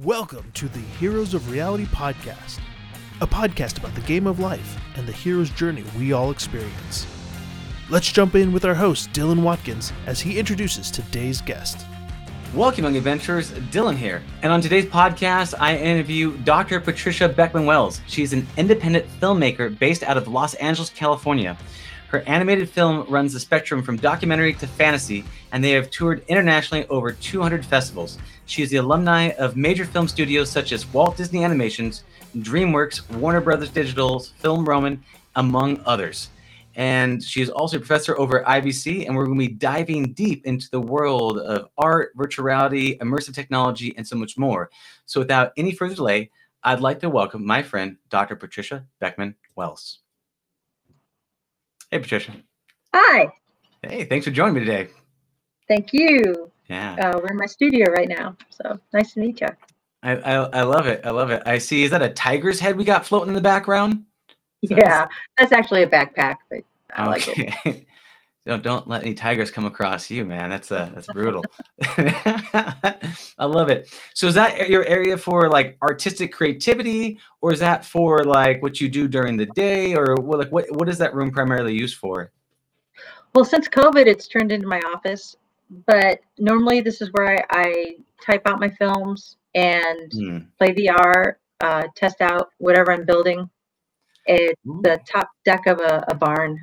[0.00, 2.60] Welcome to the Heroes of Reality podcast,
[3.20, 7.06] a podcast about the game of life and the hero's journey we all experience.
[7.90, 11.84] Let's jump in with our host, Dylan Watkins, as he introduces today's guest.
[12.54, 13.50] Welcome, young adventurers.
[13.52, 14.22] Dylan here.
[14.40, 16.80] And on today's podcast, I interview Dr.
[16.80, 18.00] Patricia Beckman Wells.
[18.06, 21.58] She's an independent filmmaker based out of Los Angeles, California.
[22.12, 26.86] Her animated film runs the spectrum from documentary to fantasy, and they have toured internationally
[26.88, 28.18] over 200 festivals.
[28.44, 32.04] She is the alumni of major film studios such as Walt Disney Animations,
[32.36, 35.02] DreamWorks, Warner Brothers Digital's Film Roman,
[35.36, 36.28] among others.
[36.74, 40.12] And she is also a professor over at IVC, and we're going to be diving
[40.12, 44.68] deep into the world of art, virtual reality, immersive technology, and so much more.
[45.06, 46.30] So, without any further delay,
[46.62, 48.36] I'd like to welcome my friend, Dr.
[48.36, 50.00] Patricia Beckman Wells.
[51.92, 52.32] Hey, Patricia.
[52.94, 53.28] Hi.
[53.82, 54.88] Hey, thanks for joining me today.
[55.68, 56.50] Thank you.
[56.66, 56.94] Yeah.
[56.94, 59.48] Uh, we're in my studio right now, so nice to meet you.
[60.02, 61.02] I, I, I love it.
[61.04, 61.42] I love it.
[61.44, 61.84] I see.
[61.84, 64.04] Is that a tiger's head we got floating in the background?
[64.62, 66.60] Yeah, that's actually a backpack, but
[66.94, 67.86] I like it.
[68.44, 70.50] Don't don't let any tigers come across you, man.
[70.50, 71.52] That's uh that's brutal.
[71.96, 73.94] I love it.
[74.14, 78.80] So is that your area for like artistic creativity, or is that for like what
[78.80, 81.96] you do during the day, or what like what what is that room primarily used
[81.98, 82.32] for?
[83.34, 85.36] Well, since COVID, it's turned into my office,
[85.86, 90.38] but normally this is where I, I type out my films and Hmm.
[90.58, 93.48] play VR, uh, test out whatever I'm building.
[94.26, 96.58] It's the top deck of a, a barn.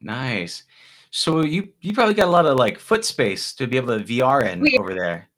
[0.00, 0.64] Nice.
[1.10, 4.04] So you you probably got a lot of like foot space to be able to
[4.04, 5.28] VR in We- over there.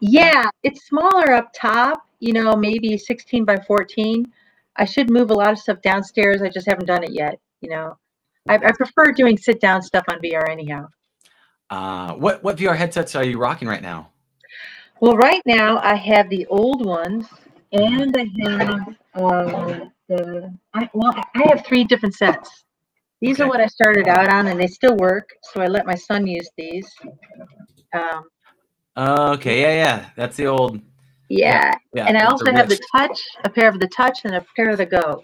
[0.00, 4.30] Yeah, it's smaller up top, you know, maybe 16 by 14.
[4.76, 6.42] I should move a lot of stuff downstairs.
[6.42, 7.96] I just haven't done it yet, you know.
[8.48, 10.88] I, I prefer doing sit down stuff on VR anyhow.
[11.70, 14.10] Uh, what what VR headsets are you rocking right now?
[15.00, 17.26] Well, right now I have the old ones
[17.72, 22.63] and I have uh, the, I, well, I have three different sets.
[23.20, 23.50] These are Okay.
[23.50, 25.28] what I started out on and they still work.
[25.52, 26.88] So I let my son use these.
[27.92, 28.24] Um,
[28.96, 30.80] Okay, yeah, yeah, that's the old.
[31.28, 31.72] yeah.
[31.94, 32.88] Yeah, And I with also have the wrist.
[32.94, 35.22] touch, a pair of the touch and a pair of the go.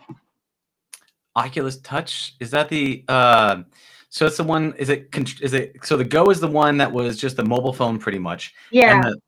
[1.37, 2.35] Oculus Touch.
[2.41, 3.05] Is that the?
[3.07, 3.63] Uh,
[4.09, 4.75] so it's the one.
[4.77, 5.13] Is it?
[5.13, 5.77] con- Is it?
[5.85, 8.53] So the Go is the one that was just a mobile phone, pretty much.
[8.73, 8.97] Yeah.
[8.97, 9.21] And the,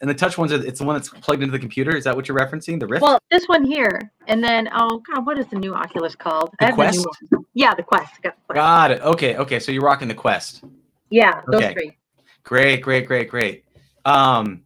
[0.00, 0.52] and the Touch ones.
[0.52, 1.96] are- It's the one that's plugged into the computer.
[1.96, 2.78] Is that what you're referencing?
[2.80, 3.02] The Rift.
[3.02, 6.50] Well, this one here, and then oh god, what is the new Oculus called?
[6.60, 7.44] The I have the new Quest?
[7.54, 8.22] Yeah, the Quest.
[8.22, 8.54] Got the Quest.
[8.56, 9.00] Got it.
[9.02, 9.36] Okay.
[9.36, 9.58] Okay.
[9.60, 10.64] So you're rocking the Quest.
[11.10, 11.72] Yeah, those Okay.
[11.72, 11.98] three.
[12.44, 12.82] Great.
[12.82, 13.06] Great.
[13.06, 13.28] Great.
[13.28, 13.64] Great.
[14.04, 14.62] Um,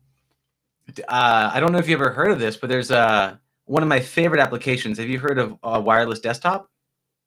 [1.08, 3.88] uh, I don't know if you ever heard of this, but there's uh one of
[3.88, 4.98] my favorite applications.
[4.98, 6.68] Have you heard of uh, wireless desktop?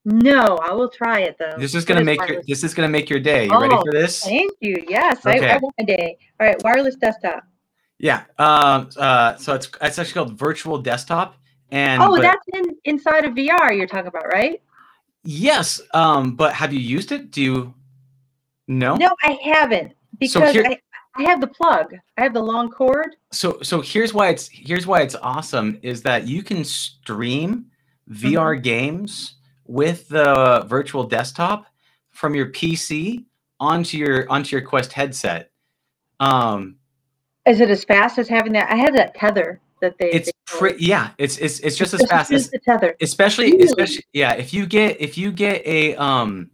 [0.07, 1.55] No, I will try it though.
[1.57, 3.45] This is gonna is make your this is gonna make your day.
[3.45, 4.23] You ready Oh, for this?
[4.23, 4.75] Thank you.
[4.87, 6.17] Yes, I, I want my day.
[6.39, 7.43] All right, wireless desktop.
[8.00, 8.23] Yeah.
[8.38, 8.89] Um.
[8.97, 9.35] Uh.
[9.38, 11.35] So it's it's actually called virtual desktop.
[11.72, 13.75] And oh, but- that's in inside of VR.
[13.75, 14.61] You're talking about, right?
[15.23, 15.81] yes.
[15.94, 16.35] Um.
[16.35, 17.31] But have you used it?
[17.31, 17.73] Do you?
[18.67, 18.95] No.
[18.95, 20.79] No, I haven't So because here- I,
[21.17, 21.94] I have the plug.
[22.17, 23.16] I have the long cord.
[23.31, 27.67] So so here's why it's here's why it's awesome is that you can stream
[28.09, 29.35] VR games
[29.66, 31.67] with the virtual desktop
[32.11, 33.25] from your PC
[33.59, 35.51] onto your onto your Quest headset.
[36.19, 36.75] Um.
[37.45, 38.72] Is it as fast as having that?
[38.72, 40.11] I have that tether that they.
[40.11, 40.83] It's pretty.
[40.85, 41.11] Yeah.
[41.17, 42.95] It's it's it's just as fast as the tether.
[43.01, 43.66] especially Really?
[43.66, 46.50] especially yeah if you get if you get a um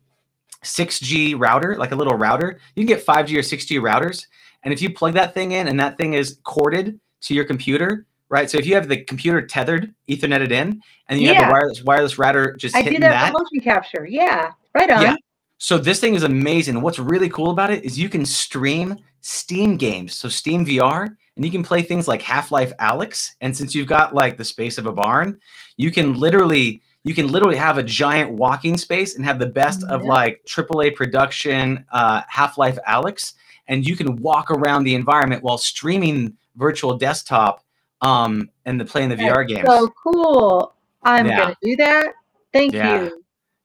[0.64, 4.28] 6g router like a little router you can get 5g or 6g routers
[4.64, 8.06] and if you plug that thing in and that thing is corded to your computer
[8.30, 11.46] right so if you have the computer tethered etherneted in and you have Yeah.
[11.48, 14.06] the wireless wireless router just I hitting do that, that motion capture.
[14.06, 15.02] Yeah, right on.
[15.02, 15.16] Yeah.
[15.58, 16.82] so this thing is amazing.
[16.82, 21.46] What's really cool about it is you can stream Steam games, so Steam VR, and
[21.46, 23.32] you can play things like Half-Life Alyx.
[23.42, 25.40] And since you've got like the space of a barn,
[25.78, 29.84] you can literally you can literally have a giant walking space and have the best
[29.86, 33.34] of like AAA production uh, Half-Life Alyx,
[33.68, 37.64] and you can walk around the environment while streaming virtual desktop
[38.02, 39.68] um, and the playing the VR games.
[39.68, 40.74] So cool.
[41.04, 41.38] I'm Yeah.
[41.38, 42.14] gonna do that.
[42.54, 43.04] Thank Yeah.
[43.04, 43.21] you.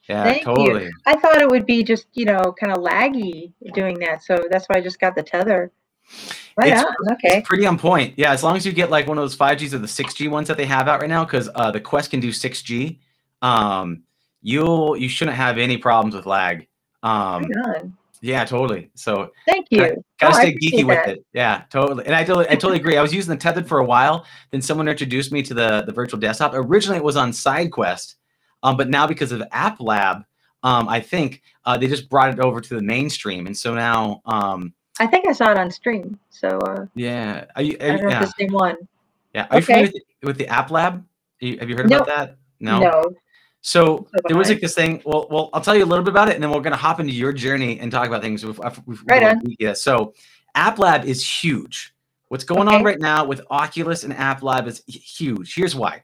[0.09, 0.45] Yeah, thank you.
[0.45, 0.91] totally.
[1.07, 4.23] I thought it would be just, you know, kind of laggy doing that.
[4.23, 5.71] So that's why I just got the tether.
[6.57, 7.13] Right It's- on.
[7.15, 7.39] Okay.
[7.39, 8.15] It's pretty on point.
[8.17, 10.49] Yeah, as long as you get like one of those 5Gs or the 6G ones
[10.49, 12.99] that they have out right now, because uh, the Quest can do 6G,
[13.43, 14.03] um,
[14.43, 16.67] you'll you shouldn't have any problems with lag.
[17.03, 17.83] Um, Right
[18.23, 18.91] yeah, totally.
[18.95, 20.05] So Thank Gotta- you.
[20.19, 21.09] gotta Oh, stay geeky with that.
[21.11, 21.27] it.
[21.35, 22.07] Yeah, totally.
[22.07, 22.97] And I totally, I totally agree.
[22.97, 24.25] I was using the tethered for a while.
[24.51, 26.53] Then someone introduced me to the the virtual desktop.
[26.55, 28.15] Originally, it was on SideQuest,
[28.63, 30.25] um, but now because of App Lab,
[30.63, 33.47] um, I think uh, they just brought it over to the mainstream.
[33.47, 36.19] And so now, um, I think I saw it on stream.
[36.31, 37.45] So uh, Yeah.
[37.55, 38.17] Are you, I are don't know yeah.
[38.17, 38.77] if it's the same one.
[39.35, 39.47] Yeah.
[39.51, 41.05] Are you familiar with, with the App Lab?
[41.41, 42.37] You- have you heard about that?
[42.61, 42.81] No.
[42.81, 43.15] So
[43.61, 45.03] So there was like this thing.
[45.05, 46.99] Well, well, I'll tell you a little bit about it, and then we're gonna hop
[47.01, 48.45] into your journey and talk about things.
[48.45, 49.43] We've, we've, Right on.
[49.59, 49.75] Yeah.
[49.75, 50.15] So,
[50.55, 51.95] App Lab is huge.
[52.29, 55.55] What's going on right now with Oculus and App Lab is huge.
[55.55, 56.03] Here's why.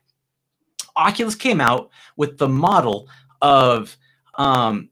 [0.97, 3.09] Oculus came out with the model
[3.41, 3.97] of
[4.35, 4.89] um,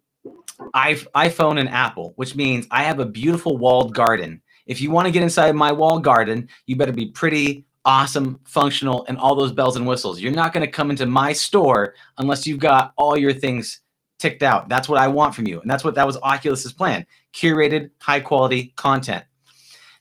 [0.74, 4.42] iPhone and Apple, which means I have a beautiful walled garden.
[4.66, 9.04] If you want to get inside my walled garden, you better be pretty, awesome, functional,
[9.08, 10.20] and all those bells and whistles.
[10.20, 13.80] You're not going to come into my store unless you've got all your things
[14.18, 14.68] ticked out.
[14.68, 15.60] That's what I want from you.
[15.60, 17.06] And that's what that was Oculus's plan.
[17.32, 19.24] Curated, high quality content.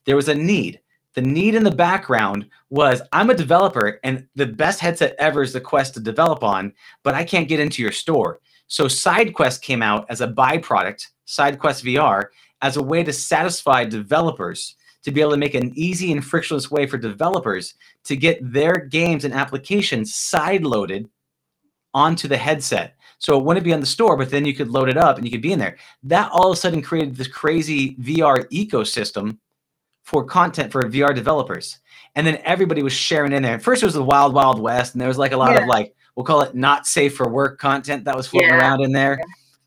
[0.06, 0.81] There was a need.
[1.15, 5.53] The need in the background was I'm a developer and the best headset ever is
[5.53, 6.73] the Quest to develop on,
[7.03, 8.39] but I can't get into your store.
[8.67, 12.25] So SideQuest came out as a byproduct, SideQuest VR,
[12.61, 16.69] as a way to satisfy developers to be able to make an easy and frictionless
[16.69, 17.73] way for developers
[18.03, 21.09] to get their games and applications side loaded
[21.94, 22.95] onto the headset.
[23.17, 25.25] So it wouldn't be on the store, but then you could load it up and
[25.25, 25.77] you could be in there.
[26.03, 29.38] That all of a sudden created this crazy VR ecosystem
[30.09, 31.77] for content for VR developers.
[32.15, 33.53] And then everybody was sharing in there.
[33.56, 35.61] At first, it was the wild, wild west, and there was like a lot Yeah.
[35.61, 38.57] of like, we'll call it not safe for work content that was floating Yeah.
[38.57, 39.19] around in there.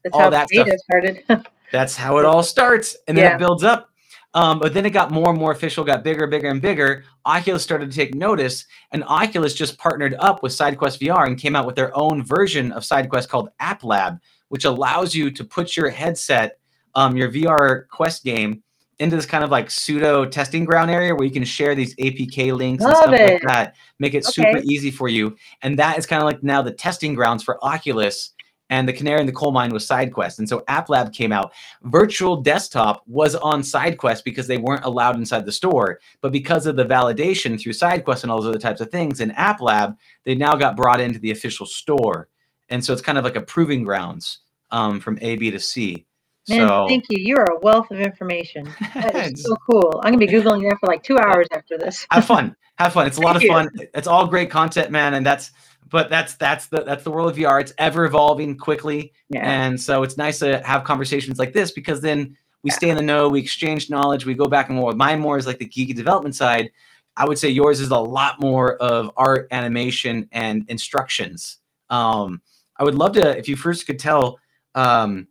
[0.02, 0.68] That's all how that stuff.
[0.84, 1.22] started.
[1.70, 3.34] That's how it all starts, and then Yeah.
[3.36, 3.88] it builds up.
[4.34, 7.04] Um, but then it got more and more official, got bigger, bigger, and bigger.
[7.24, 11.54] Oculus started to take notice, and Oculus just partnered up with SideQuest VR and came
[11.54, 14.18] out with their own version of SideQuest called App Lab,
[14.48, 16.58] which allows you to put your headset,
[16.96, 18.62] um, your VR Quest game,
[18.98, 22.54] into this kind of like pseudo testing ground area where you can share these APK
[22.54, 23.74] links and Love stuff like that.
[23.98, 27.14] Make it super easy for you, and that is kind of like now the testing
[27.14, 28.30] grounds for Oculus.
[28.70, 31.52] And the canary in the coal mine was SideQuest, and so App Lab came out
[31.82, 36.00] virtual desktop was on SideQuest because they weren't allowed inside the store.
[36.22, 39.30] But because of the validation through SideQuest and all those other types of things in
[39.32, 42.28] App Lab, they now got brought into the official store.
[42.70, 44.38] And so it's kind of like a proving grounds
[44.70, 46.06] um, from A, B to C.
[46.48, 47.22] Man, so thank you.
[47.22, 48.68] You are a wealth of information.
[48.94, 50.00] That is so cool.
[50.02, 52.06] I'm gonna be googling that for like two hours after this.
[52.10, 52.56] have fun.
[52.78, 53.06] Have fun.
[53.06, 53.56] It's a lot of Thank you.
[53.56, 53.88] fun.
[53.94, 55.14] It's all great content, man.
[55.14, 55.52] And that's
[55.88, 57.60] but that's that's the that's the world of VR.
[57.60, 59.12] It's ever evolving quickly.
[59.28, 59.48] Yeah.
[59.48, 63.02] And so it's nice to have conversations like this because then we stay in the
[63.02, 64.92] know, we exchange knowledge, we go back and more.
[64.92, 66.70] Mine more is like the geeky development side.
[67.16, 71.58] I would say yours is a lot more of art, animation, and instructions.
[71.90, 72.40] Um,
[72.76, 74.38] I would love to, if you first could tell,
[74.74, 75.28] um,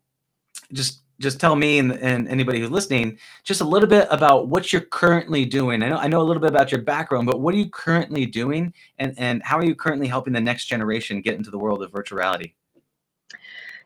[0.73, 4.73] just just tell me and, and anybody who's listening just a little bit about what
[4.73, 5.83] you're currently doing.
[5.83, 8.25] I know I know a little bit about your background, but what are you currently
[8.25, 11.83] doing, and and how are you currently helping the next generation get into the world
[11.83, 12.53] of virtual reality?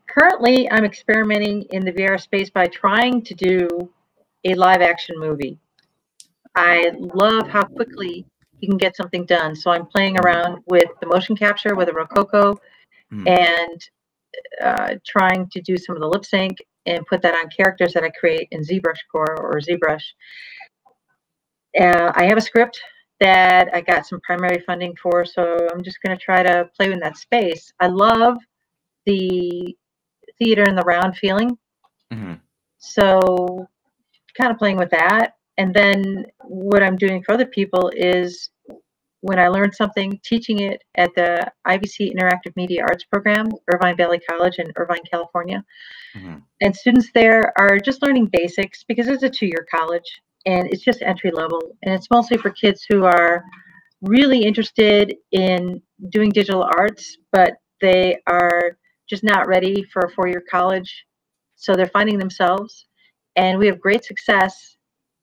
[0.07, 3.67] Currently, I'm experimenting in the VR space by trying to do
[4.45, 5.57] a live action movie.
[6.55, 8.25] I love how quickly
[8.61, 9.55] you can get something done.
[9.55, 12.57] So I'm playing around with the motion capture with a Rokoko
[13.11, 13.27] Mhm.
[13.27, 13.89] and
[14.61, 18.03] uh, trying to do some of the lip sync and put that on characters that
[18.03, 20.03] I create in ZBrush Core or ZBrush.
[21.79, 22.79] Uh, I have a script
[23.19, 26.91] that I got some primary funding for, so I'm just going to try to play
[26.91, 27.71] in that space.
[27.79, 28.37] I love
[29.05, 29.75] the
[30.37, 31.57] theater in the round feeling.
[32.13, 32.39] Mhm.
[32.77, 33.67] So,
[34.37, 35.35] kind of playing with that.
[35.57, 38.49] And then what I'm doing for other people is
[39.25, 44.19] when I learned something, teaching it at the IVC Interactive Media Arts Program, Irvine Valley
[44.29, 45.65] College in Irvine, California.
[46.15, 46.43] Mhm.
[46.61, 50.83] And students there are just learning basics because it's a two year college and it's
[50.83, 51.59] just entry level.
[51.81, 53.43] And it's mostly for kids who are
[54.03, 58.77] really interested in doing digital arts, but they are
[59.09, 61.03] just not ready for a four year college.
[61.55, 62.85] So they're finding themselves.
[63.35, 64.77] And we have great success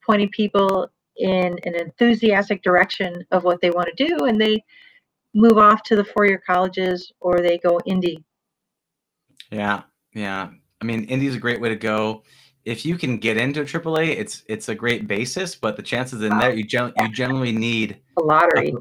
[0.04, 0.88] pointing people
[1.22, 4.26] in an enthusiastic direction of what they want to do.
[4.26, 4.64] And they
[5.34, 8.22] move off to the four year colleges or they go indie.
[9.50, 10.50] Yeah, yeah.
[10.80, 12.24] I mean, indie is a great way to go.
[12.64, 16.36] If you can get into AAA, it's it's a great basis, but the chances in
[16.38, 18.74] there you gen- you generally need A lottery.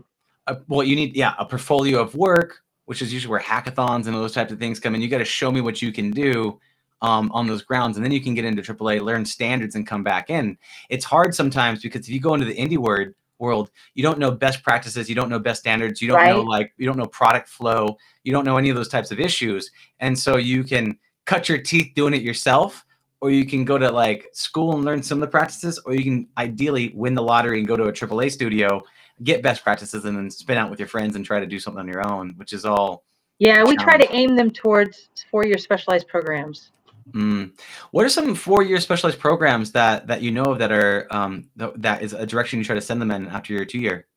[0.47, 4.15] a, well, you need yeah a portfolio of work, which is usually where hackathons and
[4.15, 5.01] those types of things come in.
[5.01, 6.59] You got to show me what you can do
[7.01, 10.03] um, on those grounds, and then you can get into AAA, learn standards, and come
[10.03, 10.57] back in.
[10.89, 14.31] It's hard sometimes because if you go into the indie word world, you don't know
[14.31, 17.49] best practices, you don't know best standards, you don't know like you don't know product
[17.49, 21.49] flow, you don't know any of those types of issues, and so you can cut
[21.49, 22.85] your teeth doing it yourself.
[23.23, 26.03] Or you can go to like school and learn some of the practices, or you
[26.03, 28.81] can ideally win the lottery and go to a AAA studio
[29.23, 31.79] get best practices and then spin out with your friends and try to do something
[31.79, 33.03] on your own, which is all
[33.39, 36.71] Yeah, we try to aim them towards four year specialized programs.
[37.09, 37.57] Mm.
[37.91, 41.73] What are some four-year specialized programs that that you know of that are um, th-
[41.77, 44.07] that is a direction you try to send them in after your two-year?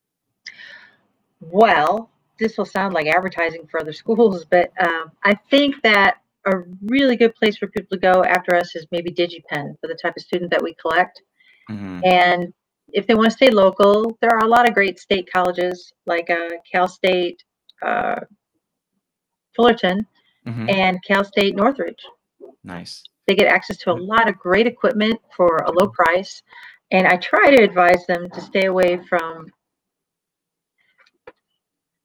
[1.40, 6.58] Well, this will sound like advertising for other schools, but um, I think that a
[6.82, 10.14] really good place for people to go after us is maybe DigiPen for the type
[10.16, 11.22] of student that we collect.
[11.68, 12.52] hmm And
[12.92, 16.28] if they want to stay local, there are a lot of great state colleges like
[16.30, 17.42] uh, Cal State
[17.82, 18.20] uh,
[19.56, 20.06] Fullerton
[20.46, 22.04] hmm and Cal State Northridge.
[22.62, 23.04] Nice.
[23.26, 26.42] They get access to a lot of great equipment for a low price.
[26.90, 29.46] And I try to advise them to stay away from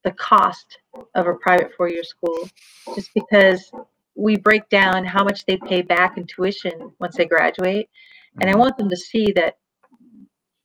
[0.03, 0.77] the cost
[1.15, 2.49] of a private four year school
[2.95, 3.71] just because
[4.15, 7.89] we break down how much they pay back in tuition once they graduate.
[8.41, 8.59] And I Mhm.
[8.59, 9.57] want them to see that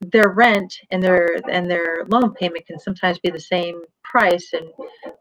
[0.00, 3.83] their rent and their and their loan payment can sometimes be the same
[4.14, 4.66] price and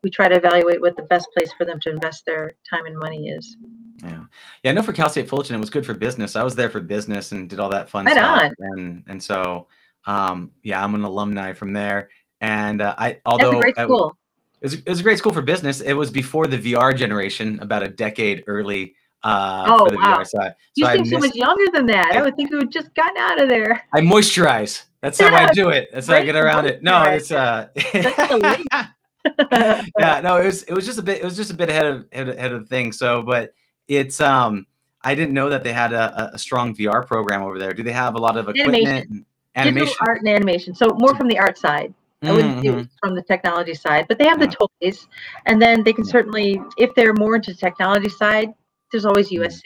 [0.03, 2.97] we try to evaluate what the best place for them to invest their time and
[2.97, 3.57] money is.
[4.03, 4.23] Yeah,
[4.63, 4.71] yeah.
[4.71, 6.35] I know for Cal State Fullerton, it was good for business.
[6.35, 8.41] I was there for business and did all that fun Right stuff.
[8.43, 8.51] on.
[8.59, 9.67] And and so,
[10.05, 12.09] um, yeah, I'm an alumni from there.
[12.41, 14.15] And uh, I, That's although a great I- school.
[14.62, 15.81] it was, it was a great school for business.
[15.81, 20.21] It was before the VR generation, about a decade early uh, Oh, wow.
[20.23, 20.53] Side.
[20.75, 22.12] You I seem so much younger than that.
[22.13, 23.85] I I- would think you would just gotten out of there.
[23.93, 24.83] I moisturize.
[25.03, 25.89] That's how I do it.
[25.93, 26.81] That's how I get around it.
[26.81, 27.67] No, it's uh,
[30.00, 31.86] yeah, no, it was it was just a bit it was just a bit ahead
[31.86, 32.98] of ahead of, things.
[32.98, 33.53] So, but
[33.89, 34.65] it's um,
[35.01, 37.74] I didn't know that they had a, a- strong VR program over there.
[37.74, 39.25] Do they have a lot of equipment Animation.
[39.55, 39.95] and Digital animation?
[40.07, 40.74] art and animation.
[40.74, 41.93] So more from the art side.
[42.24, 45.05] I wouldn't do Mhm, it from the technology side, but they have the toys,
[45.45, 46.12] and then they can Yeah.
[46.13, 48.53] certainly, if they're more into the technology side,
[48.93, 49.39] there's always Mhm.
[49.39, 49.63] USC.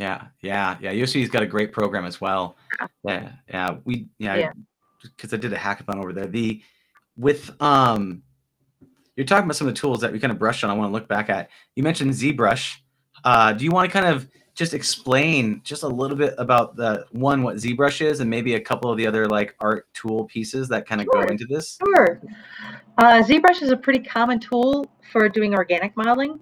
[0.00, 0.94] Yeah, yeah, yeah.
[0.94, 2.56] USC's got a great program as well.
[3.04, 3.76] Yeah, yeah.
[3.84, 4.52] We yeah, Yeah.
[5.02, 6.26] because I did a hackathon over there.
[6.26, 6.62] The
[7.18, 8.22] with um,
[9.14, 10.70] you're talking about some of the tools that we kind of brushed on.
[10.70, 11.50] I want to look back at.
[11.76, 12.76] You mentioned ZBrush.
[13.24, 17.04] Uh, do you want to kind of just explain just a little bit about the
[17.12, 20.66] one what ZBrush is, and maybe a couple of the other like art tool pieces
[20.68, 21.76] that kind of go into this?
[21.94, 22.22] Sure.
[22.96, 26.40] Uh, ZBrush is a pretty common tool for doing organic modeling.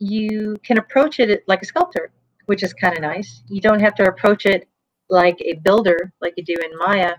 [0.00, 2.10] You can approach it like a sculptor,
[2.50, 3.44] which is kind of nice.
[3.48, 4.68] You don't have to approach it
[5.08, 7.14] like a builder, like you do in Maya.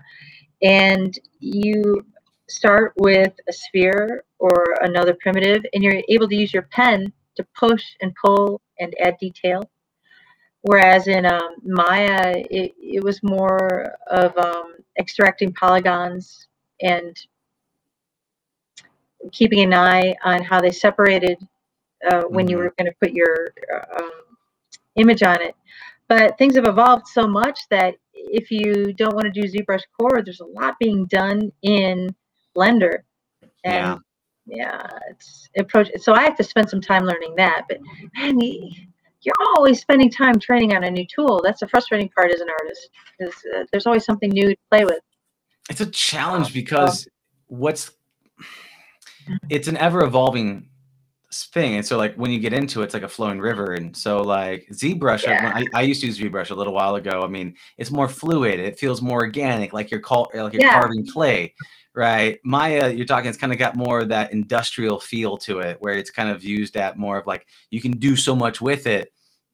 [0.62, 2.04] And you
[2.50, 7.46] start with a sphere or another primitive, and you're able to use your pen to
[7.58, 9.62] push and pull and add detail.
[10.60, 16.46] Whereas in um, Maya, it, it was more of um, extracting polygons
[16.82, 17.16] and
[19.32, 21.38] keeping an eye on how they separated
[22.10, 22.62] uh, when you Mhm.
[22.64, 24.31] were going to put your uh, um,
[24.96, 25.54] image on it.
[26.08, 30.22] But things have evolved so much that if you don't want to do ZBrush Core,
[30.22, 32.14] there's a lot being done in
[32.56, 32.98] Blender.
[33.64, 33.92] Yeah.
[33.92, 34.00] And
[34.46, 35.88] yeah, it's approach.
[35.98, 37.62] So I have to spend some time learning that.
[37.68, 37.78] But
[38.16, 41.40] man, you're always spending time training on a new tool.
[41.42, 44.84] That's the frustrating part as an artist, because uh, there's always something new to play
[44.84, 45.00] with.
[45.70, 47.06] It's a challenge because
[47.46, 47.92] what's
[49.48, 50.68] it's an ever evolving
[51.32, 51.76] thing.
[51.76, 53.72] And so like when you get into it, it's like a flowing river.
[53.74, 56.94] And so like ZBrush, I- when I, I used to use ZBrush a little while
[56.96, 57.22] ago.
[57.22, 58.60] I mean, it's more fluid.
[58.60, 60.72] It feels more organic, like you're call, like you're Yeah.
[60.80, 61.54] carving clay,
[61.94, 62.38] right?
[62.44, 65.94] Maya, you're talking, it's kind of got more of that industrial feel to it, where
[65.94, 69.12] it's kind of used at more of like you can do so much with it,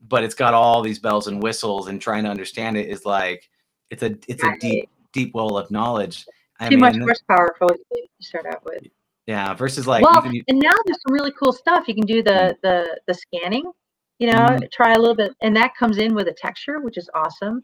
[0.09, 1.89] but it's got all these bells and whistles.
[1.89, 3.49] And trying to understand it is like
[3.91, 6.27] it's a it's a deep deep well of knowledge.
[6.61, 8.83] I Too much mean, horsepower for what you start out with.
[9.29, 11.87] Yeah, versus like well, can, and now there's some really cool stuff.
[11.87, 13.71] You can do the the the scanning.
[14.19, 14.71] You know, Mhm.
[14.73, 17.63] try a little bit, and that comes in with a texture, which is awesome.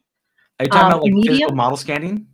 [0.61, 2.27] are you talking um, about like in physical model scanning?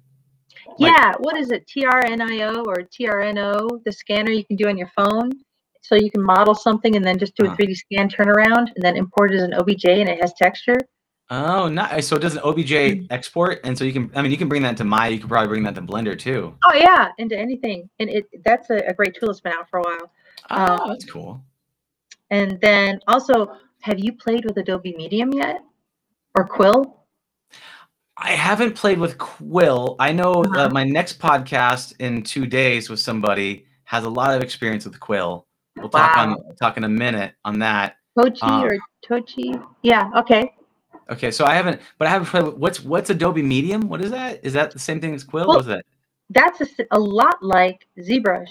[0.78, 1.66] Like- yeah, what is it?
[1.66, 3.82] TRNIO or TRNO?
[3.84, 5.30] The scanner you can do on your phone,
[5.80, 8.96] so you can model something and then just do a 3D scan turnaround, and then
[8.96, 10.76] import it as an OBJ, and it has texture.
[11.32, 12.08] Oh, nice.
[12.08, 13.06] So it does an OBJ Mm.
[13.10, 14.10] export, and so you can.
[14.16, 15.10] I mean, you can bring that to Maya.
[15.10, 16.56] You can probably bring that to Blender too.
[16.64, 19.78] Oh yeah, into anything, and it that's a, a great tool that's been out for
[19.78, 20.12] a while.
[20.50, 21.42] Oh, Um, that's cool.
[22.30, 25.62] And then also, have you played with Adobe Medium yet,
[26.36, 26.96] or Quill?
[28.16, 29.96] I haven't played with Quill.
[29.98, 30.66] I know Uh-huh.
[30.66, 34.98] uh, my next podcast in two days with somebody has a lot of experience with
[35.00, 35.46] Quill.
[35.76, 37.96] We'll talk on talk in a minute on that.
[38.18, 39.64] Tochi Uh, or Tochi?
[39.82, 40.10] Yeah.
[40.16, 40.52] Okay.
[41.10, 42.54] Okay, so I haven't, but I haven't played.
[42.54, 43.88] What's what's Adobe Medium?
[43.88, 44.44] What is that?
[44.44, 45.48] Is that the same thing as Quill?
[45.48, 45.84] Well, that?
[46.30, 46.62] That's
[46.92, 48.50] a lot like ZBrush,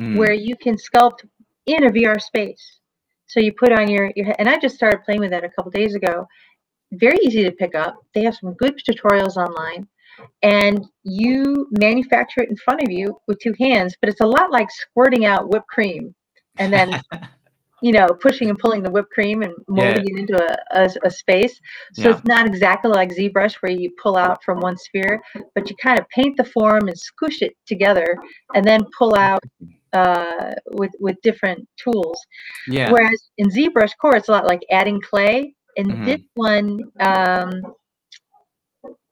[0.00, 1.24] Mm, where you can sculpt
[1.64, 2.80] in a VR space.
[3.26, 5.70] So you put on your, your and I just started playing with that a couple
[5.70, 6.26] days ago.
[6.92, 7.96] Very easy to pick up.
[8.14, 9.88] They have some good tutorials online,
[10.42, 13.96] and you manufacture it in front of you with two hands.
[14.00, 16.14] But it's a lot like squirting out whipped cream,
[16.58, 17.00] and then
[17.82, 21.10] you know, pushing and pulling the whipped cream and molding it into a, a, a
[21.10, 21.60] space.
[21.92, 22.16] So Yeah.
[22.16, 25.20] it's not exactly like ZBrush where you pull out from one sphere,
[25.54, 28.16] but you kind of paint the form and squish it together
[28.54, 29.42] and then pull out
[29.92, 32.18] uh, with with different tools.
[32.66, 32.90] Yeah.
[32.90, 35.54] Whereas in ZBrush Core, it's a lot like adding clay.
[35.78, 36.04] And Mhm.
[36.06, 37.74] this one, um,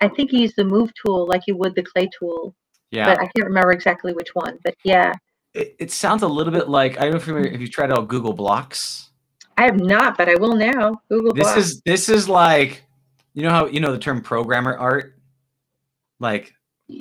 [0.00, 2.54] I think you use the move tool like you would the clay tool,
[2.90, 3.06] Yeah.
[3.06, 4.58] but I can't remember exactly which one.
[4.64, 5.12] But yeah,
[5.54, 7.92] It, it sounds a little bit like I don't know if you if you tried
[7.92, 9.10] out Google Blocks.
[9.56, 11.00] I have not, but I will now.
[11.08, 11.58] Google This Blocks.
[11.58, 12.82] is this is like
[13.34, 15.16] you know how you know the term programmer art?
[16.20, 16.52] Like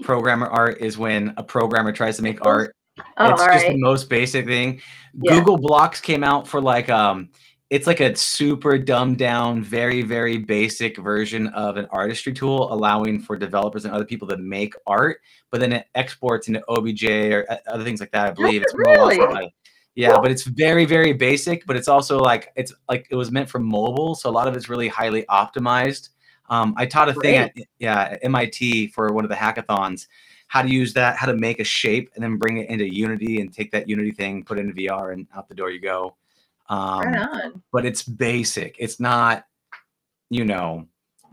[0.04, 2.76] programmer art is when a programmer tries to make Oh, art.
[3.18, 3.72] oh, it's just right.
[3.72, 4.82] the most basic thing.
[5.22, 5.38] Yeah.
[5.40, 7.30] Google Blocks came out for like um
[7.74, 13.20] it's like a super dumbed down, very, very basic version of an artistry tool, allowing
[13.20, 17.04] for developers and other people to make art, but then it exports into OBJ
[17.34, 18.28] or other things like that.
[18.28, 19.18] I believe it's really?
[19.18, 19.52] like-
[19.96, 23.50] yeah, but it's very, very basic, but it's also like it's like it was meant
[23.50, 26.10] for mobile, so a lot of it's really highly optimized.
[26.50, 30.06] Um, I taught a thing at yeah at MIT for one of the hackathons,
[30.48, 33.42] how to use that, how to make a shape, and then bring it into Unity
[33.42, 36.16] and take that Unity thing, put it into VR, and out the door you go.
[36.74, 37.64] Um, right on.
[37.72, 38.76] but it's basic.
[38.80, 39.46] It's not,
[40.30, 40.88] you know,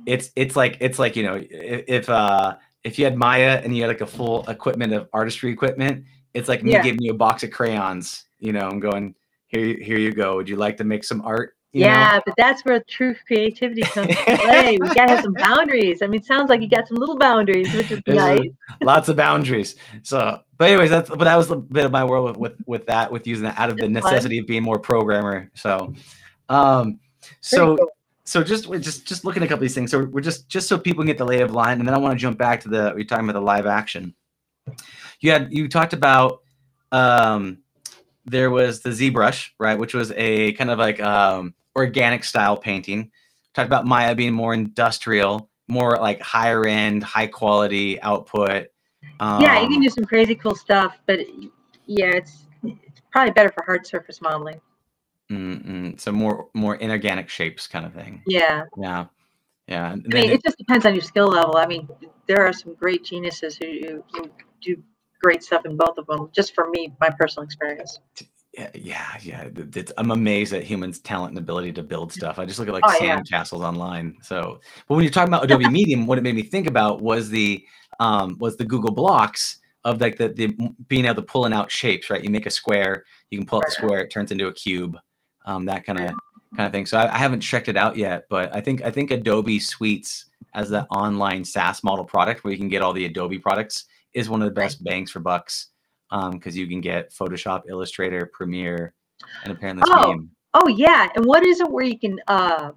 [0.06, 3.76] it's it's like it's like you know if, if uh if you had Maya and
[3.76, 6.04] you had like a full equipment of artistry equipment,
[6.34, 6.82] it's like me Yeah.
[6.82, 8.24] giving you a box of crayons.
[8.38, 9.14] You know, I'm going
[9.48, 9.76] here.
[9.78, 10.36] Here you go.
[10.36, 11.54] Would you like to make some art?
[11.72, 11.90] You know?
[11.90, 14.76] Yeah, but that's where true creativity comes into play.
[14.80, 16.02] We gotta have some boundaries.
[16.02, 18.48] I mean, it sounds like you got some little boundaries, which is There's a- nice.
[18.82, 19.76] lots of boundaries.
[20.02, 22.86] So, but anyways, that's but that was a bit of my world with with, with
[22.86, 25.48] that, with using that out of the necessity of being more programmer.
[25.54, 25.94] So,
[26.48, 26.98] um,
[27.40, 27.88] so cool.
[28.24, 29.92] so just just just looking at a couple of these things.
[29.92, 31.98] So we're just just so people can get the lay of line, and then I
[31.98, 34.14] want to jump back to the we're talking about the live action.
[35.20, 36.40] You had you talked about
[36.90, 37.58] um,
[38.24, 43.10] there was the ZBrush, right, which was a kind of like um, organic style painting.
[43.54, 48.68] Talked about Maya being more industrial, more like higher end, high quality output.
[49.18, 51.20] Um, yeah, you can do some crazy cool stuff, but
[51.86, 54.60] yeah, it's it's probably better for hard surface modeling.
[55.30, 58.22] mm, mm, so more more inorganic shapes, kind of thing.
[58.26, 59.06] Yeah, Yeah,
[59.66, 59.92] yeah.
[59.92, 61.56] and I mean, then it just depends on your skill level.
[61.56, 61.88] I mean,
[62.26, 64.30] there are some great geniuses who, who, who
[64.62, 64.82] do
[65.22, 66.30] great stuff in both of them.
[66.32, 68.00] Just for me, my personal experience.
[68.52, 69.44] Yeah, yeah, yeah.
[69.44, 72.38] it's- I'm amazed at humans' talent and ability to build stuff.
[72.38, 73.14] I just look at like Oh, yeah.
[73.16, 74.16] sand castles online.
[74.22, 77.28] So, but when you're talking about Adobe Medium, what it made me think about was
[77.30, 77.64] the
[78.00, 80.48] um, was the Google Blocks of like the, the
[80.88, 82.10] being able to pulling out shapes.
[82.10, 84.52] Right, you make a square, you can pull out the square, it turns into a
[84.52, 84.98] cube,
[85.46, 86.06] um, that kind of
[86.56, 86.86] kind of thing.
[86.86, 90.26] So I, I haven't checked it out yet, but I think I think Adobe Suites
[90.54, 94.28] as that online SaaS model product where you can get all the Adobe products is
[94.28, 94.64] one of the Right.
[94.66, 95.68] best bangs for bucks
[96.10, 98.94] because you can get Photoshop, Illustrator, Premiere,
[99.44, 100.20] and apparently Oh.
[100.52, 102.72] Oh yeah, and what is it where you can uh,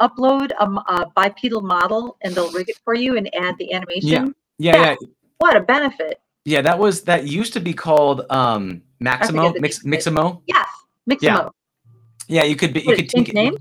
[0.00, 4.32] upload a bipedal model and they'll rig it for you and add the animation?
[4.58, 4.94] Yeah, yeah,
[5.38, 6.20] What a benefit!
[6.44, 6.60] yeah.
[6.62, 9.94] That was that used to be called um, Maximo, Mix, name.
[9.94, 10.42] Miximo.
[10.46, 10.68] Yes,
[11.10, 11.20] Mixamo.
[11.20, 11.48] Yeah,
[12.28, 12.80] Yeah, you could be.
[12.80, 13.58] You What, could take names?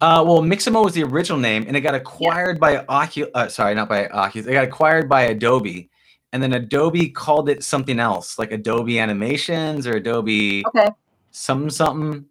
[0.00, 3.30] Uh, well, Mixamo was the original name, and it got acquired by Oculus.
[3.34, 4.46] Uh, sorry, not by Oculus.
[4.46, 5.90] It got acquired by Adobe,
[6.32, 10.88] and then Adobe called it something else, like Adobe Animations or Adobe Okay.
[11.30, 12.24] some something.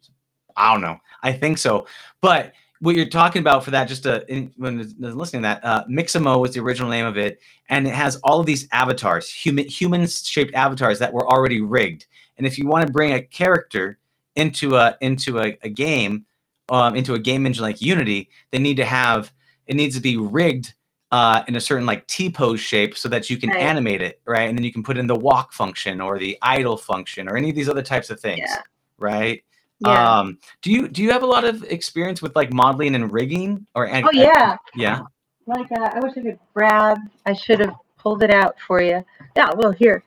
[0.58, 0.98] I don't know.
[1.24, 1.86] I think so.
[2.20, 5.84] But what you're talking about for that, just to, in, when listening to that, uh,
[5.86, 9.66] Mixamo was the original name of it, and it has all of these avatars, human
[9.66, 12.08] human shaped avatars that were already rigged.
[12.38, 14.00] And if you want to bring a character
[14.36, 16.26] into a into a, a game,
[16.70, 19.32] um, into a game engine like Unity, they need to have
[19.68, 20.74] it needs to be rigged
[21.12, 23.60] uh, in a certain like T pose shape so that you can Right.
[23.62, 24.48] animate it, right?
[24.48, 27.50] And then you can put in the walk function or the idle function or any
[27.50, 28.62] of these other types of things, Yeah.
[28.98, 29.44] right?
[29.80, 30.20] Yeah.
[30.20, 33.66] Um, do you do you have a lot of experience with like modeling and rigging
[33.76, 34.56] or and- oh yeah.
[34.76, 35.02] yeah
[35.48, 36.98] Like uh, I wish I could grab.
[37.26, 39.04] I should have pulled it out for you.
[39.36, 39.50] Yeah.
[39.58, 40.04] Well, here.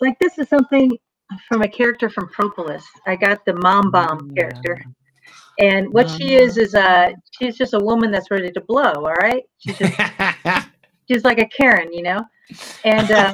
[0.00, 0.90] Like this is something
[1.48, 2.84] from a character from Propolis.
[3.06, 4.84] I got the Mom Bomb character.
[5.58, 9.14] And what she is is uh she's just a woman that's ready to blow, all
[9.14, 9.42] right?
[9.58, 9.94] She's just
[11.10, 12.22] she's like a Karen, you know?
[12.84, 13.32] And uh,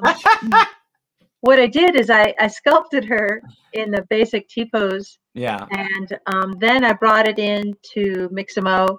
[1.41, 6.19] what I did is I, I sculpted her in the basic T pose yeah and
[6.27, 8.99] um, then I brought it into Mixamo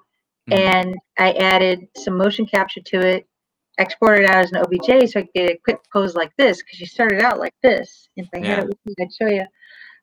[0.49, 0.57] Mhm.
[0.59, 3.25] and I added some motion capture to it,
[3.77, 6.57] exported it out as an OBJ so I could get a quick pose like this
[6.61, 8.09] because she started out like this.
[8.17, 8.59] If I had Yeah.
[8.59, 9.45] it with me, I'd show you.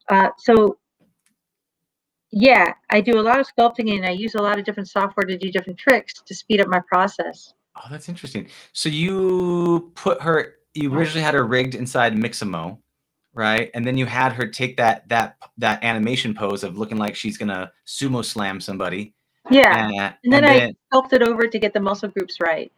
[0.08, 0.78] Uh, so
[2.40, 5.26] yeah, I do a lot of sculpting and I use a lot of different software
[5.26, 7.54] to do different tricks to speed up my process.
[7.76, 12.78] oh that's interesting so you put her you originally had her rigged inside mixamo
[13.32, 13.70] right?
[13.74, 17.38] And then you had her take that that that animation pose of looking like she's
[17.38, 19.14] gonna sumo slam somebody.
[19.50, 19.70] Yeah.
[19.70, 22.72] Uh, And then and I then- sculpted over to get the muscle groups right.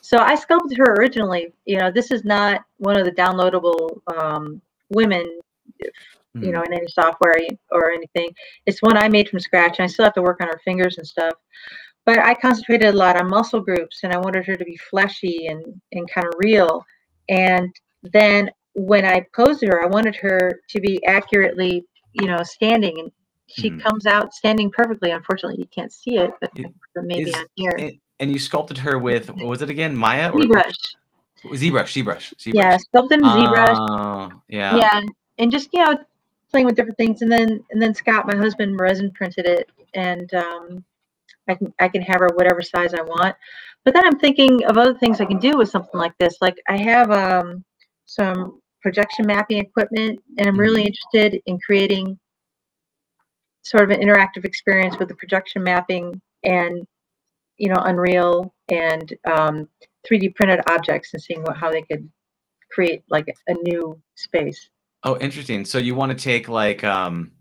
[0.00, 1.52] So I sculpted her originally.
[1.66, 5.26] You know, this is not one of the downloadable um, women,
[6.42, 6.52] you Mhm.
[6.54, 7.36] know, in any software
[7.70, 8.30] or anything.
[8.66, 10.98] It's one I made from scratch, and I still have to work on her fingers
[10.98, 11.34] and stuff.
[12.04, 15.46] But I concentrated a lot on muscle groups, and I wanted her to be fleshy
[15.48, 16.84] and and kind of real.
[17.28, 17.70] And
[18.02, 23.12] then when I posed her, I wanted her to be accurately, you know, standing, and
[23.48, 23.82] she Mhm.
[23.82, 25.10] comes out standing perfectly.
[25.10, 27.74] Unfortunately, you can't see it, but, It- but maybe on here.
[27.78, 29.96] and, and you sculpted her with what was it again?
[29.96, 30.74] Maya or ZBrush.
[31.44, 32.54] ZBrush, ZBrush, ZBrush.
[32.54, 33.76] Yeah, sculpted in ZBrush.
[33.90, 34.76] Oh, yeah.
[34.76, 35.00] yeah,
[35.38, 35.98] and just you know,
[36.50, 40.32] playing with different things, and then and then Scott, my husband, resin printed it, and
[40.34, 40.84] um,
[41.48, 43.36] I can I can have her whatever size I want.
[43.84, 46.36] But then I'm thinking of other things I can do with something like this.
[46.40, 47.64] Like I have um,
[48.06, 52.18] some projection mapping equipment, and I'm really interested in creating
[53.62, 56.86] sort of an interactive experience with the projection mapping and
[57.58, 59.68] you know Unreal and um,
[60.08, 62.08] 3D printed objects and seeing what how they could
[62.70, 64.68] create like a new space.
[65.04, 65.64] Oh, interesting.
[65.64, 67.32] So you want to take like um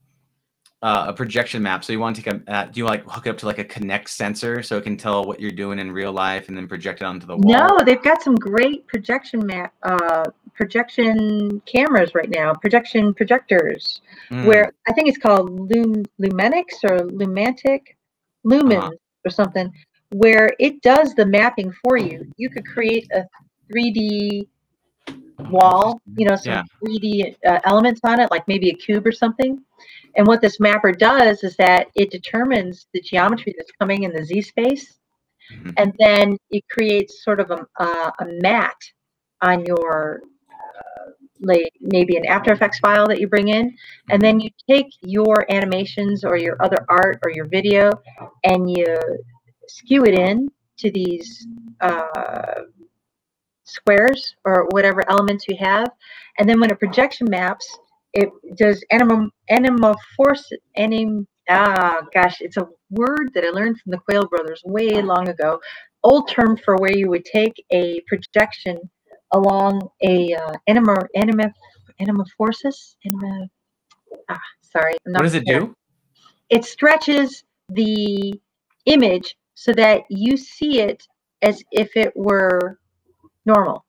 [0.83, 1.83] uh, a projection map.
[1.83, 3.57] So you want to take a uh, do you like hook it up to like
[3.57, 6.67] a Kinect sensor so it can tell what you're doing in real life and then
[6.67, 7.51] project it onto the wall?
[7.51, 14.01] No, they've got some great projection map uh, projection cameras right now, projection projectors.
[14.31, 17.97] Mm, Where I think it's called Lum- Lumenix or Lumantic,
[18.43, 18.91] Lumen Uh-huh.
[19.25, 19.71] or something,
[20.13, 22.31] where it does the mapping for you.
[22.37, 23.25] You could create a
[23.73, 24.47] 3D
[25.49, 26.63] wall, you know, some Yeah.
[26.81, 29.61] 3D uh, elements on it, like maybe a cube or something.
[30.15, 34.23] And what this mapper does is that it determines the geometry that's coming in the
[34.23, 34.99] Z space,
[35.51, 35.73] Mhm.
[35.77, 38.75] and then it creates sort of a, uh, a mat
[39.41, 40.21] on your,
[40.51, 43.77] uh, like maybe an After Effects file that you bring in,
[44.09, 47.91] and then you take your animations or your other art or your video,
[48.43, 48.97] and you
[49.67, 51.47] skew it in to these
[51.81, 52.63] uh,
[53.67, 55.89] squares or whatever elements you have,
[56.39, 57.67] and then when a projection maps,
[58.13, 60.41] it does anima animorphos
[60.75, 65.27] anim ah gosh, it's a word that I learned from the Quay brothers way long
[65.29, 65.59] ago.
[66.03, 68.77] Old term for where you would take a projection
[69.33, 71.51] along a uh, anima anima
[72.01, 73.47] animorphosis anima.
[74.29, 75.75] Ah, sorry, What does it do?
[76.49, 78.33] it stretches the
[78.85, 81.05] image so that you see it
[81.41, 82.79] as if it were
[83.47, 83.85] normal,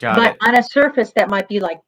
[0.00, 0.36] Got but it.
[0.42, 1.80] on a surface that might be like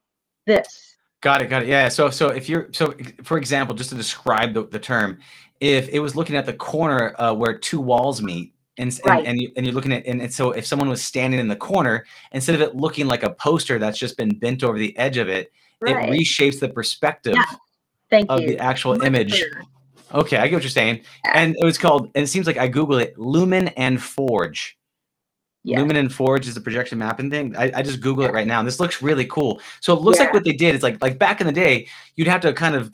[0.46, 0.96] this.
[1.20, 1.46] Got it.
[1.50, 1.68] Got it.
[1.68, 1.88] Yeah.
[1.88, 5.18] So, so if you're, so for example, just to describe the, the term,
[5.60, 9.26] if it was looking at the corner uh, where two walls meet, and and, Right.
[9.26, 11.56] and, you, and you're looking at, and, and so if someone was standing in the
[11.56, 15.16] corner, instead of it looking like a poster that's just been bent over the edge
[15.16, 16.08] of it, Right.
[16.08, 17.44] it reshapes the perspective Yeah.
[18.10, 18.48] Thank of you.
[18.48, 19.32] the actual Much image.
[19.32, 19.62] clearer.
[20.14, 21.02] Okay, I get what you're saying.
[21.34, 24.77] And it was called, and it seems like I Google it, Lumen and Forge.
[25.68, 25.80] Yeah.
[25.80, 27.54] Lumen and Forge is the projection mapping thing.
[27.56, 29.60] I, I just Google it right now, and this looks really cool.
[29.80, 32.28] So it looks like what they did is like like back in the day, you'd
[32.28, 32.90] have to kind of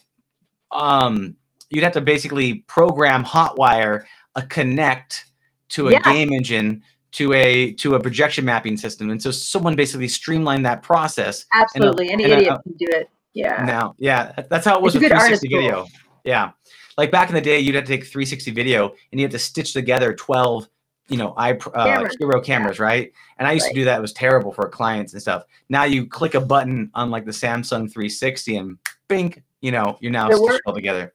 [0.73, 1.37] um
[1.71, 5.25] you'd have to basically program hotwire a Kinect
[5.71, 6.01] to a Yeah.
[6.03, 6.83] game engine
[7.13, 9.11] to a to a projection mapping system.
[9.11, 11.47] And so someone basically streamlined that process.
[11.53, 12.11] Absolutely.
[12.11, 13.09] Any and a- idiot can do it.
[13.35, 13.65] Yeah.
[13.65, 15.61] Now, yeah, that's how it was It's with good artist 360 tool.
[15.61, 15.87] video.
[16.25, 16.51] Yeah.
[16.97, 19.39] Like back in the day, you'd have to take 360 video and you had to
[19.39, 20.69] stitch together 12,
[21.09, 22.17] you know, i uh, Cameras.
[22.19, 23.13] hero cameras, right?
[23.39, 23.99] And I used to do that.
[23.99, 25.45] It was terrible for clients and stuff.
[25.69, 30.13] Now you click a button on like the Samsung 360 and bing, you know, you're
[30.13, 31.15] now stitched all together.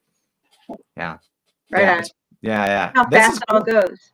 [0.96, 1.18] Yeah.
[1.72, 2.02] Right yeah,
[2.42, 2.92] yeah, yeah.
[2.96, 4.12] How This fast is it all goes.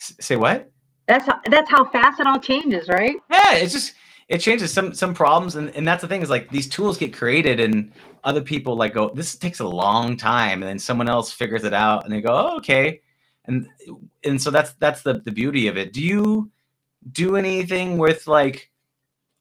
[0.00, 0.70] S- Say what?
[1.06, 3.16] That's how, that's how fast it all changes, right?
[3.30, 3.94] Yeah, it's just
[4.28, 7.12] it changes some some problems, and, and that's the thing is like these tools get
[7.12, 7.92] created, and
[8.24, 11.74] other people like go, this takes a long time, and then someone else figures it
[11.74, 13.00] out, and they go, oh, okay,
[13.46, 13.68] and
[14.24, 15.92] and so that's that's the the beauty of it.
[15.92, 16.50] Do you
[17.12, 18.70] do anything with like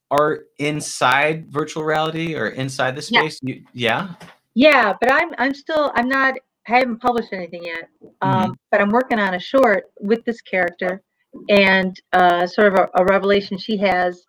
[0.09, 3.21] art inside virtual reality or inside the Yeah.
[3.21, 3.39] space?
[3.43, 4.13] You, yeah.
[4.55, 6.35] Yeah, but I'm I'm still I'm not
[6.67, 7.89] I haven't published anything yet.
[8.21, 11.01] Um, but I'm working on a short with this character
[11.49, 14.25] and uh, sort of a, a revelation she has,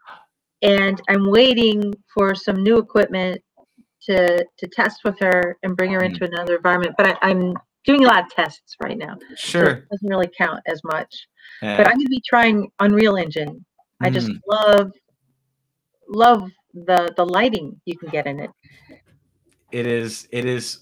[0.63, 3.43] and I'm waiting for some new equipment
[4.05, 6.07] to to test with her and bring her Mhm.
[6.07, 6.95] into another environment.
[6.97, 7.55] But I, I'm
[7.85, 9.17] doing a lot of tests right now.
[9.31, 9.69] so Sure.
[9.71, 11.27] it doesn't really count as much.
[11.63, 11.77] Yeah.
[11.77, 13.65] But I'm going to be trying Unreal Engine.
[14.01, 14.41] I just Mm.
[14.49, 14.93] love
[16.09, 18.51] love the the lighting you can get in it.
[19.71, 20.81] it is it is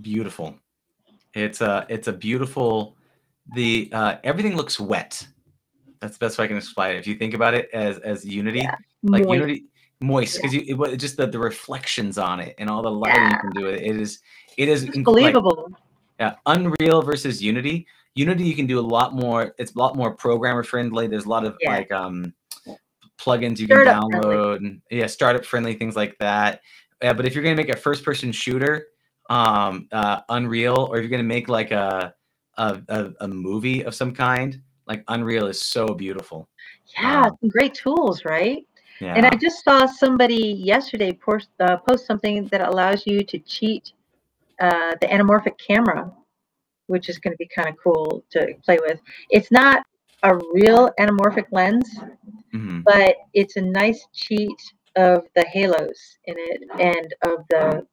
[0.00, 0.54] beautiful
[1.34, 2.96] it's a it's a beautiful
[3.54, 5.26] the uh everything looks wet
[6.00, 8.24] that's the best way i can explain it if you think about it as as
[8.24, 8.76] unity Yeah.
[9.02, 9.34] like Moist.
[9.40, 9.64] unity
[10.00, 13.30] moist because you it, just the, the reflections on it and all the lighting Yeah.
[13.34, 13.82] you can do it.
[13.82, 14.20] It is
[14.56, 15.70] it is inc- like, believable.
[16.20, 17.86] Yeah, Unreal versus Unity.
[18.14, 19.54] Unity you can do a lot more.
[19.58, 21.06] It's a lot more programmer friendly.
[21.08, 21.70] There's a lot of Yeah.
[21.70, 22.32] like um
[23.18, 24.36] plugins you can Startup friendly.
[24.36, 26.60] download and yeah, startup friendly things like that.
[27.02, 28.88] Yeah, but if you're gonna make a first person shooter,
[29.30, 32.14] um, uh, Unreal, or if you're gonna make like a
[32.56, 36.48] a, a a movie of some kind, like Unreal is so beautiful.
[37.00, 38.64] Yeah, um, some great tools, right?
[39.00, 39.14] Yeah.
[39.16, 43.92] And I just saw somebody yesterday post, uh, post something that allows you to cheat
[44.60, 46.10] uh, the anamorphic camera,
[46.86, 49.00] which is going to be kind of cool to play with.
[49.30, 49.84] It's not
[50.22, 51.98] a real anamorphic lens,
[52.54, 52.82] Mhm.
[52.84, 54.56] but it's a nice cheat
[54.96, 57.86] of the halos in it and of the.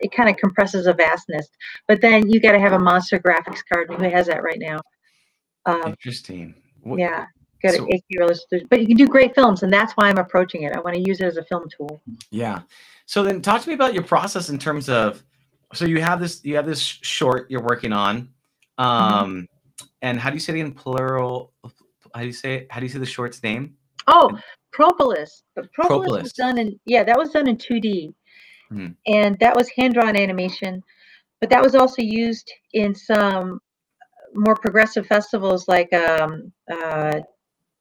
[0.00, 1.48] It kind of compresses a vastness,
[1.86, 3.88] but then you got to have a monster graphics card.
[3.90, 4.80] and Who has that right now?
[5.64, 6.54] Um, Interesting.
[6.82, 7.26] What- yeah,
[7.62, 7.88] good so-
[8.68, 10.72] but you can do great films, and that's why I'm approaching it.
[10.74, 12.02] I want to use it as a film tool.
[12.30, 12.62] Yeah.
[13.06, 15.22] So then talk to me about your process in terms of
[15.72, 18.28] so you have this you have this short you're working on.
[18.78, 18.84] Mm-hmm.
[18.84, 19.48] Um
[20.02, 21.52] and how do you say it in plural
[22.14, 22.66] how do you say it?
[22.70, 23.74] How do you say the short's name?
[24.06, 24.30] Oh,
[24.72, 25.44] Propolis.
[25.54, 26.22] But Propolis, Propolis.
[26.24, 28.12] was done in yeah, that was done in 2D,
[28.70, 28.96] Mhm.
[29.06, 30.82] and that was hand drawn animation,
[31.40, 33.60] but that was also used in some
[34.34, 37.20] more progressive festivals like um, uh,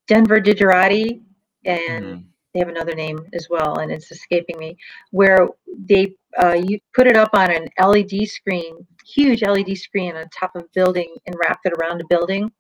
[0.08, 1.22] Denver Digerati,
[1.66, 2.26] and Mhm.
[2.54, 4.78] they have another name as well, and it's escaping me,
[5.12, 5.48] where
[5.90, 10.56] they uh, you put it up on an LED screen, huge LED screen on top
[10.56, 12.52] of a building, and wrapped it around a building,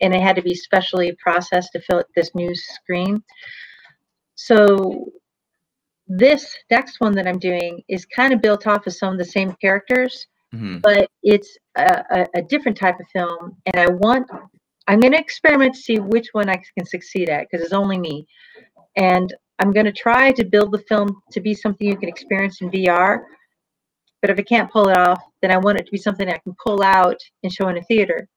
[0.00, 3.22] and it had to be specially processed to fill this new screen.
[4.34, 5.10] So
[6.06, 9.24] this next one that I'm doing is kind of built off of some of the
[9.24, 10.80] same characters, Mhm.
[10.80, 14.26] but it's a, a, a different type of film, and I want
[14.86, 17.98] I'm going to experiment to see which one I can succeed at because it's only
[17.98, 18.26] me,
[18.96, 22.60] and I'm going to try to build the film to be something you can experience
[22.60, 23.22] in VR.
[24.20, 26.38] But if I can't pull it off, then I want it to be something I
[26.38, 28.28] can pull out and show in a theater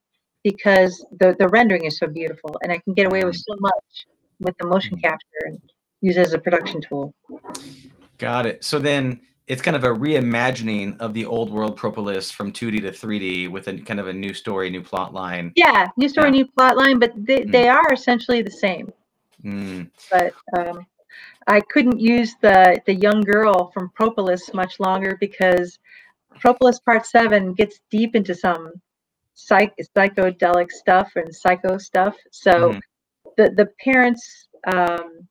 [0.44, 4.06] because the, the rendering is so beautiful and I can get away with so much
[4.40, 5.60] with the motion capture and
[6.02, 7.14] use it as a production tool.
[8.18, 8.64] Got it.
[8.64, 12.92] So then it's kind of a reimagining of the old world Propolis from 2D to
[12.92, 15.52] 3D with a kind of a new story, new plot line.
[15.56, 16.32] Yeah, new story, Yeah.
[16.44, 17.52] new plot line, but they, Mm.
[17.52, 18.92] they are essentially the same.
[19.44, 19.90] Mm.
[20.12, 20.86] But um,
[21.52, 25.78] I couldn't use the the young girl from Propolis much longer because
[26.40, 28.72] Propolis Part Seven gets deep into some
[29.34, 32.16] psych psychedelic stuff and psycho stuff.
[32.32, 32.82] So Mhm.
[33.38, 35.28] the the parents um,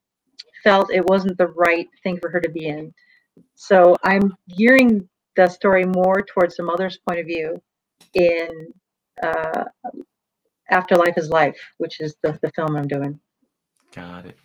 [0.62, 2.92] felt it wasn't the right thing for her to be in.
[3.54, 7.62] So I'm gearing the story more towards the mother's point of view
[8.12, 8.74] in
[9.22, 9.64] uh,
[10.68, 13.18] Afterlife is Life, which is the, the film I'm doing.
[13.94, 14.36] Got it.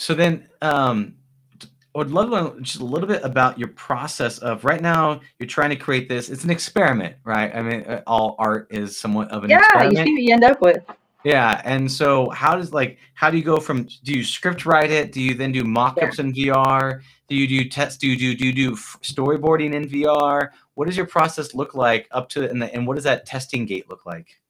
[0.00, 1.16] So then, um,
[1.62, 5.20] I would love to know just a little bit about your process of right now.
[5.38, 6.30] You're trying to create this.
[6.30, 7.54] It's an experiment, right?
[7.54, 10.06] I mean, uh, all art is somewhat of an Yeah, you experiment.
[10.06, 10.82] see what you end up with.
[11.22, 14.90] Yeah, and so how does like how do you go from do you script write
[14.90, 15.12] it?
[15.12, 17.02] Do you then do mock-ups in VR?
[17.28, 18.00] Do you do test?
[18.00, 20.48] Do you do do you do storyboarding in VR?
[20.76, 23.66] What does your process look like up to and the, and what does that testing
[23.66, 24.40] gate look like?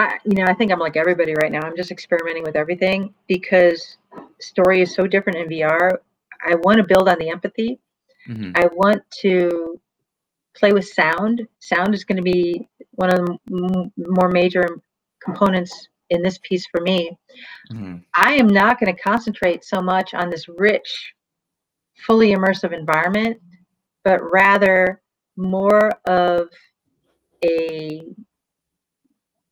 [0.00, 1.60] I, you know, I think I'm like everybody right now.
[1.60, 3.98] I'm just experimenting with everything because
[4.40, 5.98] story is so different in VR.
[6.42, 7.78] I want to build on the empathy.
[8.26, 8.52] Mhm.
[8.56, 9.78] I want to
[10.56, 11.46] play with sound.
[11.58, 14.66] Sound is going to be one of the m- more major
[15.22, 17.18] components in this piece for me.
[17.70, 18.02] Mhm.
[18.14, 21.14] I am not going to concentrate so much on this rich,
[22.06, 23.38] fully immersive environment,
[24.02, 25.02] but rather
[25.36, 26.48] more of
[27.44, 28.02] a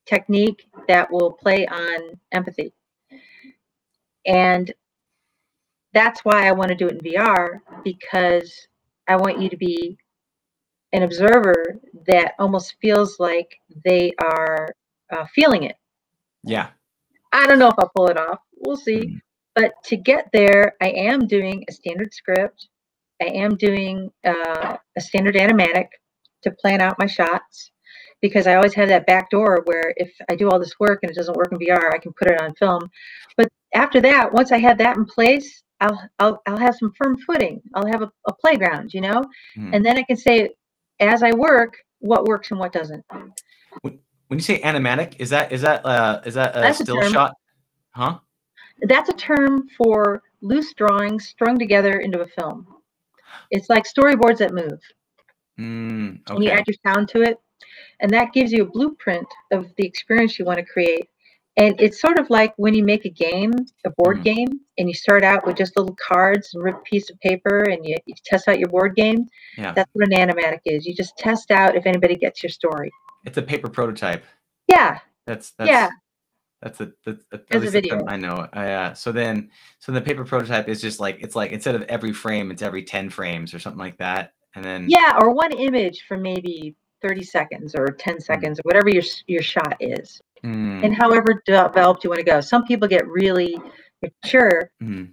[0.08, 2.72] technique that will play on empathy.
[4.26, 4.72] And
[5.92, 8.52] that's why I want to do it in VR because
[9.08, 9.98] I want you to be
[10.92, 14.68] an observer that almost feels like they are
[15.12, 15.76] uh, feeling it.
[16.44, 16.68] Yeah.
[17.32, 18.40] I don't know if I'll pull it off.
[18.56, 19.00] We'll see.
[19.00, 19.20] Mhm.
[19.54, 22.68] But to get there, I am doing a standard script.
[23.20, 25.88] I am doing uh, a standard animatic
[26.44, 27.72] to plan out my shots
[28.20, 31.10] because I always have that back door where if I do all this work and
[31.10, 32.82] it doesn't work in VR, I can put it on film.
[33.36, 37.16] But after that, once I have that in place, I'll I'll, I'll have some firm
[37.18, 37.60] footing.
[37.74, 39.22] I'll have a, a playground, you know,
[39.56, 39.74] Mhm.
[39.74, 40.50] and then I can say,
[41.00, 43.04] as I work, what works and what doesn't.
[43.82, 47.12] When you say animatic, is that is that uh is that a That's still term.
[47.12, 47.34] shot?
[47.92, 48.18] Huh?
[48.82, 52.66] That's a term for loose drawings strung together into a film.
[53.50, 54.78] It's like storyboards that move.
[55.58, 57.38] Mm, and you add your sound to it
[58.00, 61.08] and that gives you a blueprint of the experience you want to create
[61.60, 63.50] And it's sort of like when you make a game,
[63.84, 64.24] a board Mhm.
[64.24, 67.84] game, and you start out with just little cards and rip piece of paper and
[67.84, 69.26] you, you test out your board game.
[69.56, 69.72] Yeah.
[69.74, 70.86] That's what an animatic is.
[70.86, 72.92] You just test out if anybody gets your story.
[73.24, 74.24] It's a paper prototype.
[74.68, 75.90] Yeah, That's that's yeah.
[76.62, 78.04] that's a that's a, at As a least that's video.
[78.06, 78.36] I know.
[78.36, 78.92] Uh, yeah.
[78.92, 82.52] So then so the paper prototype is just like it's like instead of every frame,
[82.52, 84.32] it's every ten frames or something like that.
[84.54, 88.88] And then Yeah, or one image for maybe 30 seconds or 10 seconds or whatever
[88.90, 90.20] your your shot is.
[90.44, 92.40] Mm, And however developed you want to go.
[92.40, 93.56] Some people get really
[94.02, 94.70] mature.
[94.82, 95.10] mm.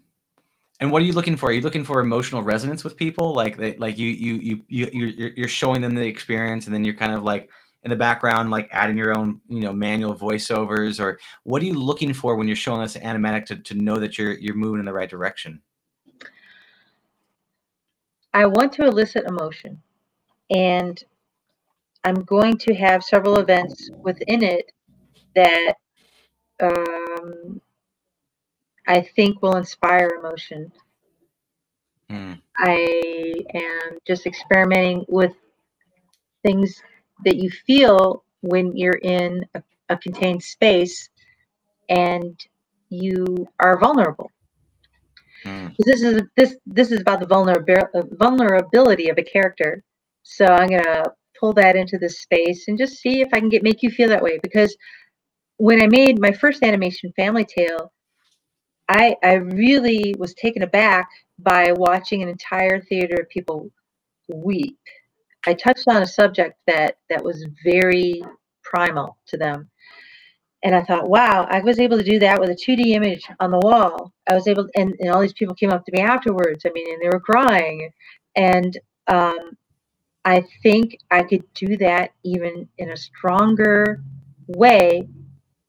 [0.81, 1.49] And what are you looking for?
[1.49, 3.33] Are you looking for emotional resonance with people?
[3.33, 6.75] Like they, like you you you you you're, you're- you're showing them the experience, and
[6.75, 7.49] then you're kind of like
[7.83, 11.75] in the background, like adding your own you know manual voiceovers, or what are you
[11.75, 14.85] looking for when you're showing us animatic to, to know that you're you're moving in
[14.85, 15.61] the right direction?
[18.33, 19.81] I want to elicit emotion.
[20.49, 21.01] And
[22.05, 24.71] I'm going to have several events within it
[25.35, 25.75] that
[26.61, 27.61] um,
[28.87, 30.71] I think will inspire emotion.
[32.11, 35.33] Mm, I am just experimenting with
[36.43, 36.81] things
[37.25, 41.09] that you feel when you're in a, a contained space
[41.89, 42.39] and
[42.89, 44.31] you are vulnerable.
[45.45, 49.83] mm, This is this this is about the vulnerabil- uh, vulnerability of a character.
[50.23, 51.05] So I'm gonna
[51.39, 54.09] pull that into this space and just see if I can get make you feel
[54.09, 54.39] that way.
[54.41, 54.75] Because
[55.57, 57.91] when I made my first animation, Family Tale,
[58.89, 63.69] I I really was taken aback by watching an entire theater of people
[64.29, 64.77] weep.
[65.47, 68.23] I touched on a subject that that was very
[68.63, 69.69] primal to them.
[70.63, 73.51] And I thought, wow, I was able to do that with a 2D image on
[73.51, 74.11] the wall.
[74.27, 76.65] I was able, and, and all these people came up to me afterwards.
[76.65, 77.91] I mean, and they were crying.
[78.35, 78.75] And
[79.07, 79.51] um,
[80.25, 84.01] I think I could do that even in a stronger
[84.47, 85.07] way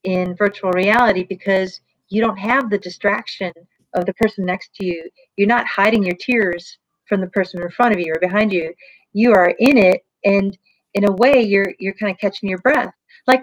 [0.05, 3.53] in virtual reality because you don't have the distraction
[3.95, 5.09] of the person next to you.
[5.37, 8.73] You're not hiding your tears from the person in front of you or behind you.
[9.13, 10.57] You are in it, and
[10.95, 12.93] in a way, you're you're kind of catching your breath.
[13.27, 13.43] Like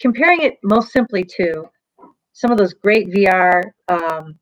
[0.00, 1.68] comparing it most simply to
[2.32, 4.38] some of those great VR um,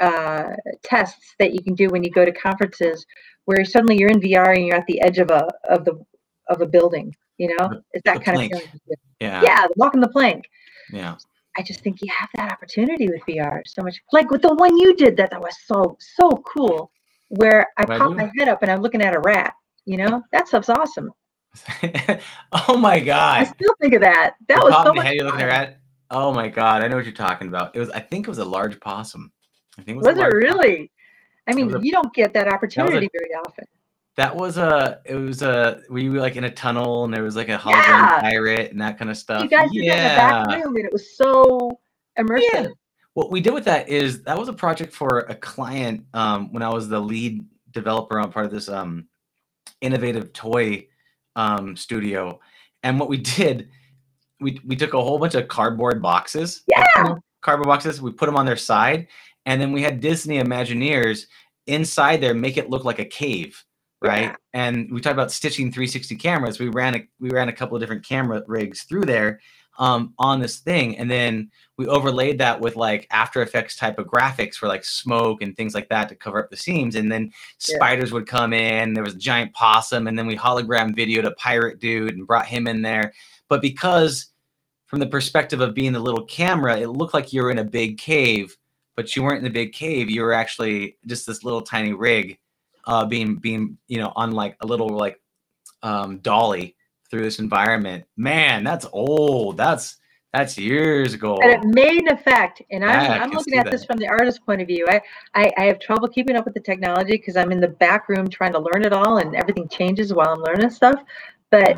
[0.00, 3.04] uh, tests that you can do when you go to conferences,
[3.46, 6.04] where suddenly you're in VR and you're at the edge of a of the
[6.48, 7.14] of a building.
[7.38, 8.54] You know, it's that kind plank.
[8.54, 8.78] of feeling.
[9.20, 9.42] yeah.
[9.42, 10.44] Yeah, walking the plank.
[10.92, 11.16] Yeah.
[11.56, 14.00] I just think you have that opportunity with VR so much.
[14.12, 16.90] Like with the one you did, that that was so so cool.
[17.28, 19.54] Where I What'd I popped my head up and I'm looking at a rat.
[19.84, 21.10] You know, that stuff's awesome.
[22.68, 23.40] oh my god!
[23.40, 24.34] I still think of that.
[24.48, 25.78] That The was so much head you're looking at.
[26.10, 27.74] Oh my god, I know what you're talking about.
[27.76, 29.32] It was I think it was a large possum.
[29.78, 30.90] I think it was, Was a it really?
[31.46, 33.64] I mean, a- you don't get that opportunity very often.
[34.16, 37.34] That was a it was a We were like in a tunnel and there was
[37.34, 38.20] like a hologram Yeah.
[38.20, 39.42] pirate and that kind of stuff.
[39.42, 41.78] You guys did that in the back room, and it was so
[42.18, 42.40] immersive.
[42.52, 42.66] Yeah.
[43.14, 46.62] What we did with that is that was a project for a client um, when
[46.62, 49.06] I was the lead developer on part of this um,
[49.80, 50.86] innovative toy
[51.36, 52.40] um, studio.
[52.82, 53.68] And what we did,
[54.40, 58.12] we, we took a whole bunch of cardboard boxes, like, you know, cardboard boxes, we
[58.12, 59.08] put them on their side,
[59.46, 61.26] and then we had Disney Imagineers
[61.66, 63.64] inside there make it look like a cave.
[64.02, 64.22] Right.
[64.24, 64.36] Yeah.
[64.52, 66.58] And we talked about stitching 360 cameras.
[66.58, 69.40] We ran a we ran a couple of different camera rigs through there
[69.78, 74.06] um, on this thing, and then we overlaid that with like After Effects type of
[74.06, 76.96] graphics for like smoke and things like that to cover up the seams.
[76.96, 77.32] And then
[77.66, 77.76] Yeah.
[77.76, 78.92] spiders would come in.
[78.92, 82.46] There was a giant possum, and then we hologram videoed a pirate dude and brought
[82.46, 83.12] him in there.
[83.48, 84.26] But because
[84.86, 87.64] from the perspective of being the little camera, it looked like you were in a
[87.64, 88.56] big cave,
[88.96, 90.10] but you weren't in the big cave.
[90.10, 92.38] You were actually just this little tiny rig,
[92.86, 95.20] uh, being being you know on like a little like
[95.82, 96.76] um, dolly
[97.10, 98.04] through this environment.
[98.16, 99.56] Man, that's old.
[99.56, 99.96] That's
[100.34, 101.38] that's years ago.
[101.40, 102.60] And it made an effect.
[102.72, 104.84] And I'm, I'm looking at this from the artist's point of view.
[104.88, 105.00] I,
[105.32, 108.28] I, I have trouble keeping up with the technology because I'm in the back room
[108.28, 111.00] trying to learn it all and everything changes while I'm learning stuff.
[111.52, 111.76] But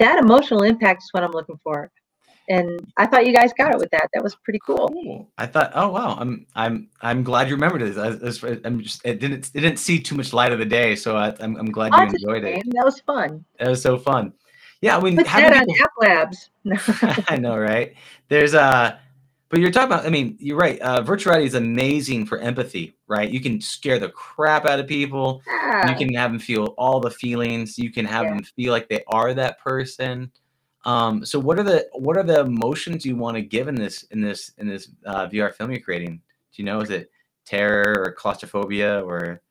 [0.00, 1.92] that emotional impact is what I'm looking for.
[2.48, 4.08] And I thought you guys got it with that.
[4.12, 4.88] That was pretty cool.
[4.88, 5.28] Cool.
[5.38, 7.96] I thought, oh wow, I'm I'm I'm glad you remembered this.
[7.96, 11.16] I, I'm just it didn't it didn't see too much light of the day, so
[11.16, 12.62] I, I'm I'm glad you enjoyed it.
[12.72, 13.44] That was fun.
[13.58, 14.32] That was so fun.
[14.80, 16.50] Yeah, I mean, Put that on people- App Labs.
[17.30, 17.94] I know, right?
[18.28, 18.96] There's uh
[19.48, 20.80] but you're talking about, I mean, you're right.
[20.80, 23.28] Uh, virtual reality is amazing for empathy, right?
[23.28, 25.42] You can scare the crap out of people.
[25.46, 27.76] You can have them feel all the feelings.
[27.78, 28.30] You can have Yeah.
[28.36, 30.32] them feel like they are that person.
[30.84, 34.04] Um, so what are the what are the emotions you want to give in this
[34.04, 36.16] in this in this uh, VR film you're creating?
[36.54, 36.80] Do you know?
[36.80, 37.10] Is it
[37.46, 39.42] terror or claustrophobia or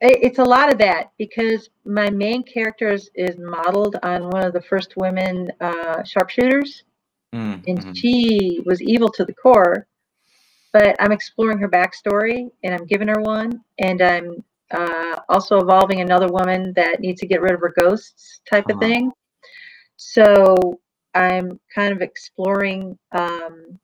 [0.00, 4.52] It's a lot of that because my main character is, is modeled on one of
[4.52, 6.84] the first women uh, sharpshooters
[7.34, 7.94] Mm, and mhm.
[7.96, 9.86] she was evil to the core.
[10.72, 16.00] But I'm exploring her backstory, and I'm giving her one, and I'm uh, also evolving
[16.00, 18.80] another woman that needs to get rid of her ghosts, type of Uh-huh.
[18.80, 19.10] thing.
[19.96, 20.78] So
[21.14, 23.78] I'm kind of exploring um,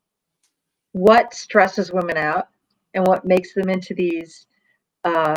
[0.91, 2.47] what stresses women out
[2.93, 4.45] and what makes them into these
[5.03, 5.35] uh,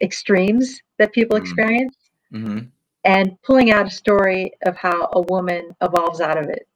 [0.00, 1.40] extremes that people Mm.
[1.42, 1.96] experience,
[2.32, 2.70] Mhm.
[3.04, 6.66] and pulling out a story of how a woman evolves out of it.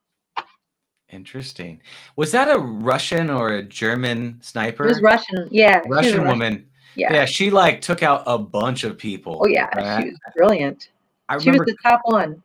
[1.11, 1.81] Interesting.
[2.17, 4.85] Was that a Russian or a German sniper?
[4.85, 5.81] It was Russian, yeah.
[5.85, 6.69] a Russian woman.
[6.95, 7.13] Yeah.
[7.15, 7.25] Yeah.
[7.25, 9.41] she like took out a bunch of people.
[9.43, 10.03] Oh yeah, right?
[10.03, 10.91] she was brilliant.
[11.31, 12.43] I She was the top one.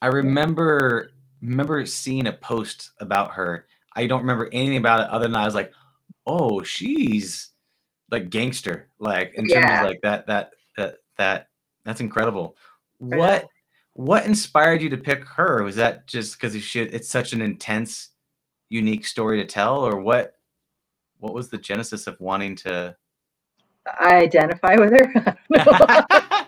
[0.00, 3.66] I remember remember seeing a post about her.
[3.94, 5.72] I don't remember anything about it other than I was like,
[6.26, 7.50] "Oh, she's
[8.10, 11.48] like gangster." Like in terms of like that that that that
[11.84, 12.56] that's incredible.
[13.00, 13.18] Right.
[13.18, 13.48] What
[13.94, 15.62] what inspired you to pick her?
[15.64, 18.10] Was that just because she it's such an intense,
[18.68, 20.34] unique story to tell, or what?
[21.18, 22.96] What was the genesis of wanting to?
[23.86, 25.36] I identify with her.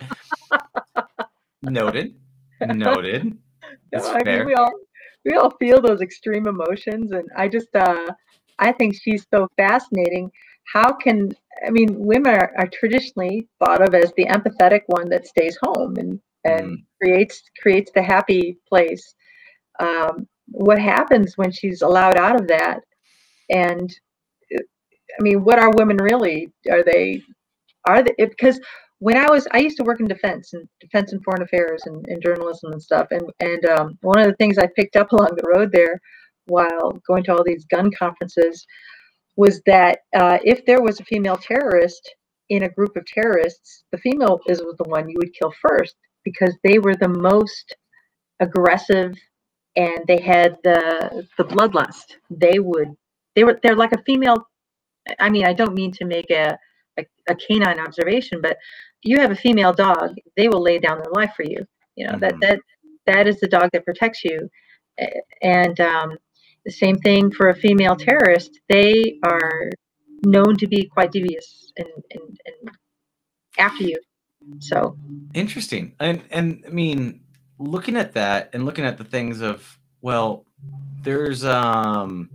[1.62, 2.14] Noted.
[2.60, 3.36] Noted.
[3.92, 4.72] No, I mean, we all
[5.24, 8.06] we all feel those extreme emotions, and I just uh,
[8.58, 10.30] I think she's so fascinating.
[10.72, 11.30] How can
[11.66, 15.96] I mean, women are, are traditionally thought of as the empathetic one that stays home
[15.96, 16.84] and and Mm.
[17.02, 19.14] creates creates the happy place.
[19.78, 22.80] Um, what happens when she's allowed out of that?
[23.50, 23.94] And
[24.54, 24.62] uh,
[25.18, 26.50] I mean, what are women really?
[26.70, 27.22] Are they
[27.86, 28.60] are they because
[29.00, 32.06] when I was I used to work in defense and defense and foreign affairs and,
[32.08, 35.30] and journalism and stuff and and um, one of the things I picked up along
[35.36, 36.00] the road there
[36.46, 38.66] while going to all these gun conferences
[39.36, 42.14] was that uh, if there was a female terrorist
[42.50, 46.54] in a group of terrorists, the female is the one you would kill first because
[46.64, 47.76] they were the most
[48.40, 49.14] aggressive
[49.76, 52.16] and they had the the bloodlust.
[52.30, 52.90] They would
[53.36, 54.46] they were they're like a female.
[55.18, 56.58] I mean, I don't mean to make a
[56.98, 58.56] a, a canine observation, but
[59.02, 61.66] you have a female dog, they will lay down their life for you.
[61.96, 62.40] You know that Mhm.
[62.40, 62.60] that
[63.06, 64.48] that is the dog that protects you,
[65.42, 66.18] and um,
[66.64, 68.60] the same thing for a female terrorist.
[68.68, 69.70] They are
[70.24, 72.70] known to be quite devious and and, and
[73.58, 73.96] after you.
[74.58, 74.96] So
[75.34, 75.94] Interesting.
[76.00, 77.20] And and I mean,
[77.58, 80.44] looking at that and looking at the things of well,
[81.02, 82.30] there's um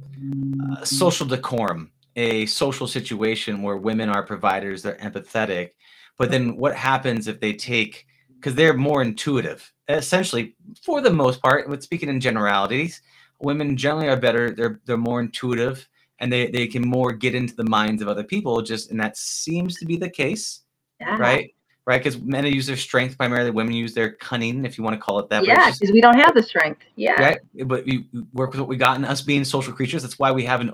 [0.84, 5.72] social decorum, a social situation where women are providers, they're empathetic,
[6.18, 8.06] but then what happens if they take
[8.36, 9.72] because they're more intuitive.
[9.88, 13.02] Essentially, for the most part, with speaking in generalities,
[13.40, 14.52] women generally are better.
[14.52, 15.88] They're they're more intuitive
[16.20, 18.62] and they they can more get into the minds of other people.
[18.62, 20.62] Just and that seems to be the case
[21.00, 21.52] yeah, right?
[21.88, 23.52] Right, because men use their strength primarily.
[23.52, 25.46] Women use their cunning, if you want to call it that.
[25.46, 26.82] yeah, because we don't have the strength.
[26.96, 27.40] Yeah, right.
[27.68, 30.02] But we work with what we got, and us being social creatures.
[30.02, 30.72] That's why we have an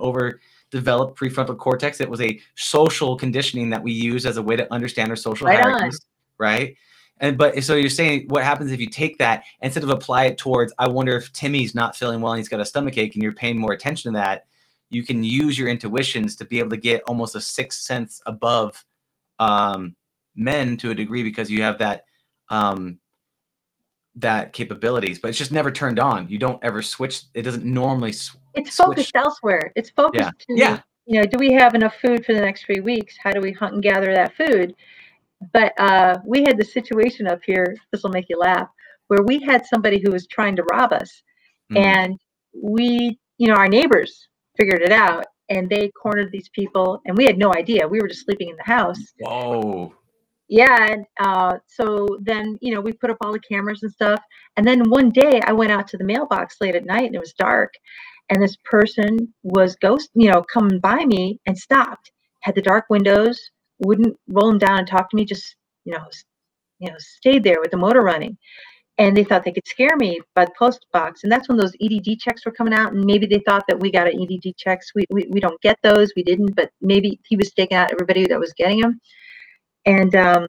[0.74, 2.02] overdeveloped prefrontal cortex.
[2.02, 5.48] It was a social conditioning that we use as a way to understand our social
[5.48, 5.72] Right on.
[5.72, 6.00] hierarchies,
[6.38, 6.76] right?
[7.18, 10.38] And but so you're saying what happens if you take that instead of apply it
[10.38, 10.74] towards?
[10.80, 13.34] I wonder if Timmy's not feeling well and he's got a stomach ache, and you're
[13.34, 14.46] paying more attention to that.
[14.90, 18.84] You can use your intuitions to be able to get almost a sixth sense above
[19.40, 19.96] um,
[20.36, 22.06] men to a degree because you have that
[22.50, 23.00] um,
[24.16, 26.28] that capabilities, but it's just never turned on.
[26.30, 27.24] You don't ever switch.
[27.34, 28.12] It doesn't normally.
[28.12, 28.86] Sw- it's switch.
[28.88, 29.72] focused elsewhere.
[29.76, 30.80] It's focused to Yeah.
[31.06, 33.16] you know, do we have enough food for the next three weeks?
[33.24, 34.76] How do we hunt and gather that food?
[35.54, 37.76] But uh, we had the situation up here.
[37.92, 38.68] This will make you laugh,
[39.08, 41.24] where we had somebody who was trying to rob us,
[41.72, 41.78] Mm.
[41.80, 42.20] and
[42.54, 47.26] we, you know, our neighbors figured it out, and they cornered these people, and we
[47.26, 47.88] had no idea.
[47.88, 49.00] We were just sleeping in the house.
[49.20, 49.96] Whoa.
[50.52, 54.22] Yeah, and uh, so then you know we put up all the cameras and stuff,
[54.58, 57.22] and then one day I went out to the mailbox late at night and it
[57.22, 57.74] was dark,
[58.30, 62.86] and this person was ghost, you know, coming by me and stopped, had the dark
[62.90, 63.42] windows,
[63.80, 66.04] wouldn't roll them down and talk to me, just you know,
[66.80, 68.38] you know, stayed there with the motor running,
[68.98, 71.76] and they thought they could scare me by the post box, and that's when those
[71.82, 74.92] EDD checks were coming out, and maybe they thought that we got an EDD checks,
[74.96, 78.28] we we, we don't get those, we didn't, but maybe he was staking out everybody
[78.28, 79.00] that was getting them
[79.86, 80.48] and um,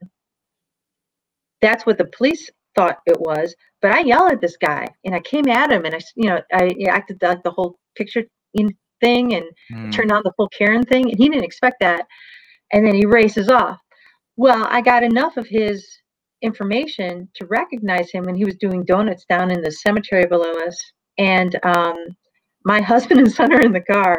[1.62, 3.55] that's what the police thought it was.
[3.83, 6.41] But I yelled at this guy, and I came at him, and I, you know,
[6.53, 8.24] I acted like the whole picture
[8.55, 9.93] in thing, and Mm.
[9.95, 12.07] turned on the full Karen thing, and he didn't expect that.
[12.72, 13.78] And then he races off.
[14.37, 15.87] Well, I got enough of his
[16.43, 20.78] information to recognize him when he was doing donuts down in the cemetery below us.
[21.18, 21.97] And um,
[22.64, 24.18] my husband and son are in the car,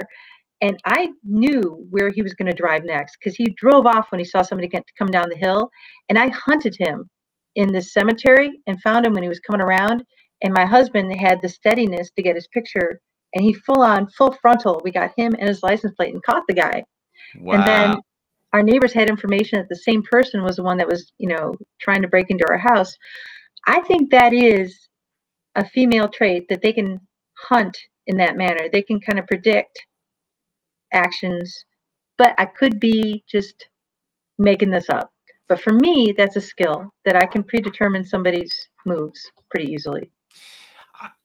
[0.63, 4.19] and I knew where he was going to drive next because he drove off when
[4.19, 5.69] he saw somebody get come down the hill,
[6.07, 7.09] and I hunted him
[7.55, 10.05] in this cemetery and found him when he was coming around,
[10.41, 13.01] and my husband had the steadiness to get his picture,
[13.35, 14.79] and he full on full frontal.
[14.85, 16.85] We got him and his license plate and caught the guy.
[17.41, 17.55] Wow.
[17.55, 17.97] And then
[18.53, 21.53] our neighbors had information that the same person was the one that was, you know,
[21.81, 22.95] trying to break into our house.
[23.67, 24.87] I think that is
[25.55, 27.01] a female trait that they can
[27.37, 28.69] hunt in that manner.
[28.71, 29.77] They can kind of predict
[30.93, 31.65] actions,
[32.17, 33.67] but I could be just
[34.37, 35.11] making this up.
[35.49, 40.09] But for me, that's a skill that I can predetermine somebody's moves pretty easily.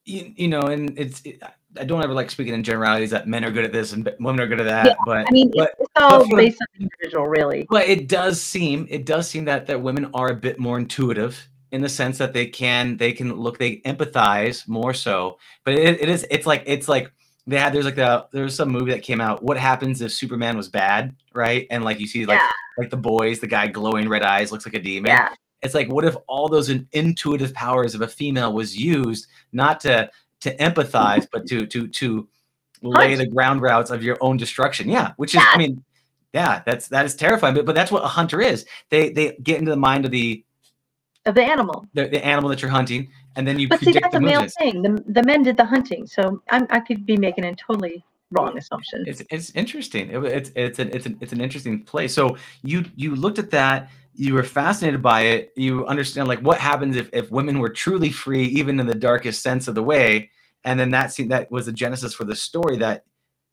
[0.05, 1.41] You, you know, and it's it,
[1.77, 4.41] I don't ever like speaking in generalities that men are good at this and women
[4.41, 7.27] are good at that, Yeah, but I mean, but it's all for- based on individual,
[7.27, 7.67] really.
[7.69, 11.47] But it does seem it does seem that that women are a bit more intuitive
[11.71, 15.37] in the sense that they can they can look they empathize more so.
[15.63, 17.11] But it, it is it's like it's like
[17.49, 19.43] they had there's like the there's some movie that came out.
[19.43, 21.67] What happens if Superman was bad, right?
[21.69, 24.65] And like you see like yeah, like the boys, the guy glowing red eyes looks
[24.65, 25.09] like a demon.
[25.09, 25.29] yeah,
[25.61, 30.09] It's like what if all those intuitive powers of a female was used not to
[30.41, 32.27] to empathize but to to to
[32.81, 34.87] lay the ground routes of your own destruction.
[34.89, 35.83] Yeah, which is I mean
[36.33, 37.55] yeah, that's that is terrifying.
[37.55, 38.65] But but that's what a hunter is.
[38.89, 40.43] They they get into the mind of the
[41.25, 41.85] of the animal.
[41.93, 44.47] the, the animal that you're hunting, and then you But see, that's the a male
[44.47, 44.81] thing.
[44.81, 48.57] The, the men did the hunting, so I'm, I could be making a totally wrong
[48.57, 49.03] assumption.
[49.07, 50.09] It's it's interesting.
[50.09, 52.13] It, it's it's an it's an it's an interesting place.
[52.13, 53.89] So you you looked at that.
[54.15, 55.53] You were fascinated by it.
[55.55, 59.41] You understand like what happens if if women were truly free, even in the darkest
[59.41, 60.31] sense of the way.
[60.65, 63.05] And then that scene that was the genesis for the story that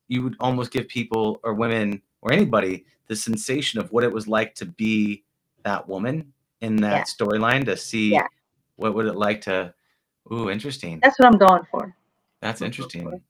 [0.08, 4.26] you would almost give people or women or anybody the sensation of what it was
[4.26, 5.24] like to be
[5.62, 8.26] that woman in that storyline to see Yeah.
[8.76, 9.74] What would it like to.
[10.32, 11.00] Ooh, interesting.
[11.02, 11.94] That's what I'm going for.
[12.40, 13.20] That's interesting.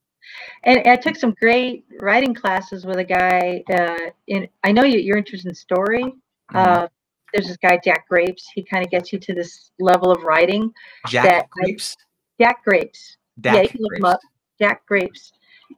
[0.65, 3.63] And I took some great writing classes with a guy.
[3.73, 6.03] Uh, in I know you, you're interested in story.
[6.05, 6.13] Mhm.
[6.55, 6.89] Uh,
[7.33, 8.49] there's this guy Jack Grapes.
[8.55, 10.73] He kind of gets you to this level of writing.
[11.07, 11.97] Jack that I- Grapes.
[12.41, 13.19] Jack Grapes.
[13.41, 14.21] Dak yeah, you can look him up.
[14.59, 15.33] Jack Grapes,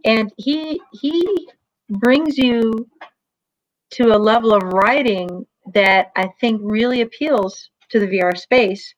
[0.05, 1.49] and he he
[1.91, 2.89] brings you
[3.91, 8.95] to a level of writing that I think really appeals to the VR space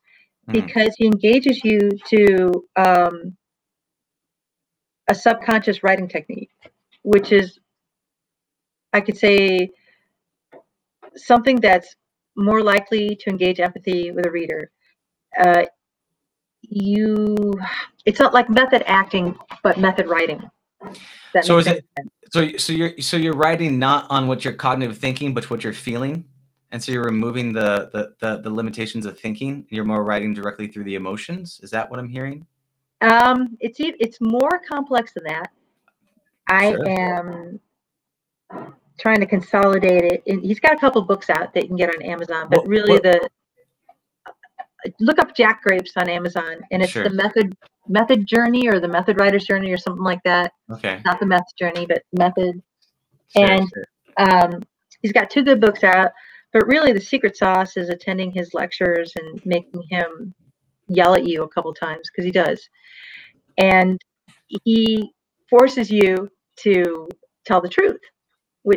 [0.51, 0.65] Mm.
[0.65, 3.37] because he engages you to um,
[5.07, 6.49] a subconscious writing technique,
[7.03, 7.59] which is,
[8.93, 9.71] I could say,
[11.15, 11.95] something that's
[12.35, 14.71] more likely to engage empathy with a reader.
[15.39, 15.63] Uh,
[16.61, 17.53] you,
[18.05, 20.49] it's not like method acting, but method writing.
[21.41, 22.09] So is it- sense.
[22.31, 25.73] So so you're so you're writing not on what you're cognitive thinking, but what you're
[25.73, 26.23] feeling,
[26.71, 29.65] and so you're removing the the the, the limitations of thinking.
[29.69, 31.59] You're more writing directly through the emotions.
[31.63, 32.45] Is that what I'm hearing?
[33.01, 35.51] Um, it's it's more complex than that.
[36.49, 36.89] I Sure.
[36.89, 37.59] am
[38.99, 40.23] trying to consolidate it.
[40.27, 42.67] And he's got a couple books out that you can get on Amazon, but What-
[42.67, 43.29] really what- the
[44.99, 47.03] look up Jack Grapes on Amazon, and it's Sure.
[47.03, 47.55] the method
[47.87, 50.53] method journey or the method writer's journey or something like that.
[50.71, 51.01] Okay.
[51.03, 52.61] Not the method journey, but method.
[53.35, 53.85] Sure, And- sure.
[54.17, 54.61] Um,
[55.01, 56.11] he's got two good books out,
[56.53, 60.33] but really the secret sauce is attending his lectures and making him
[60.87, 62.67] yell at you a couple times because he does.
[63.57, 63.99] And
[64.63, 65.11] he
[65.49, 67.07] forces you to
[67.45, 67.99] tell the truth.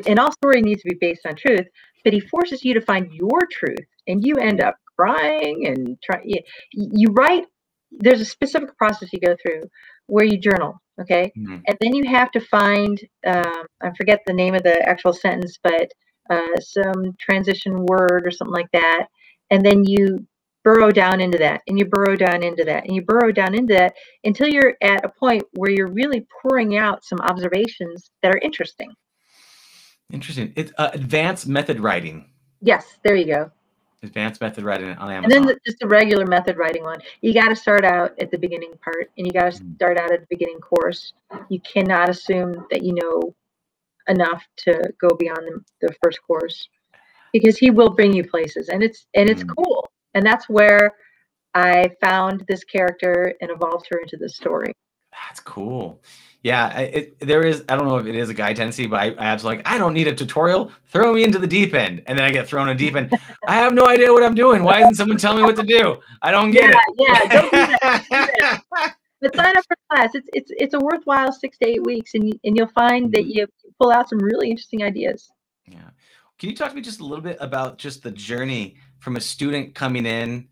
[0.06, 1.66] And all story needs to be based on truth,
[2.04, 6.20] but he forces you to find your truth, and you end up crying and try.
[6.24, 6.40] You,
[6.72, 7.46] you write.
[7.92, 9.62] There's a specific process you go through
[10.06, 10.80] where you journal.
[11.00, 11.62] Okay, Mhm.
[11.66, 15.58] and then you have to find um, i forget the name of the actual sentence
[15.62, 15.90] but
[16.30, 19.06] uh, some transition word or something like that
[19.50, 20.26] and then you
[20.64, 23.74] burrow down into that and you burrow down into that and you burrow down into
[23.74, 23.94] that
[24.24, 28.90] until you're at a point where you're really pouring out some observations that are interesting
[30.12, 30.52] Interesting.
[30.54, 32.30] It's uh, advanced method writing.
[32.60, 33.50] yes there you go
[34.02, 35.24] Advanced method writing on Amazon.
[35.24, 38.30] and then the, just the regular method writing one you got to start out at
[38.30, 39.74] the beginning part and you got to Mhm.
[39.76, 41.14] start out at the beginning course
[41.48, 43.34] you cannot assume that you know
[44.08, 46.68] enough to go beyond the, the first course
[47.32, 49.54] because he will bring you places and it's and it's Mhm.
[49.56, 50.92] cool and that's where
[51.54, 54.72] i found this character and evolved her into the story
[55.28, 56.02] That's cool.
[56.42, 57.64] Yeah, it, there is.
[57.70, 59.68] I don't know if it is a guy tendency, but I, I absolutely like.
[59.74, 60.70] I don't need a tutorial.
[60.92, 63.16] Throw me into the deep end, and then I get thrown in deep end.
[63.48, 64.62] I have no idea what I'm doing.
[64.64, 66.00] Why isn't someone telling me what to do?
[66.20, 66.96] I don't get yeah it.
[66.98, 68.60] yeah don't do that
[69.20, 72.28] but sign up for class it's it's it's a worthwhile six to eight weeks and,
[72.28, 73.34] you, and you'll find that Mhm.
[73.34, 73.46] you
[73.80, 75.30] pull out some really interesting ideas
[75.66, 75.90] Yeah.
[76.38, 79.20] Can you talk to me just a little bit about just the journey from a
[79.20, 80.48] student coming in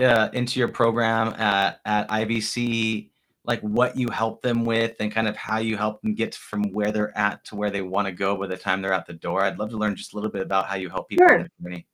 [0.00, 3.10] uh, into your program at, at IVC,
[3.44, 6.64] like what you help them with and kind of how you help them get from
[6.72, 9.12] where they're at to where they want to go by the time they're out the
[9.12, 9.42] door?
[9.44, 11.36] I'd love to learn just a little bit about how you help people Sure.
[11.38, 11.86] in the journey.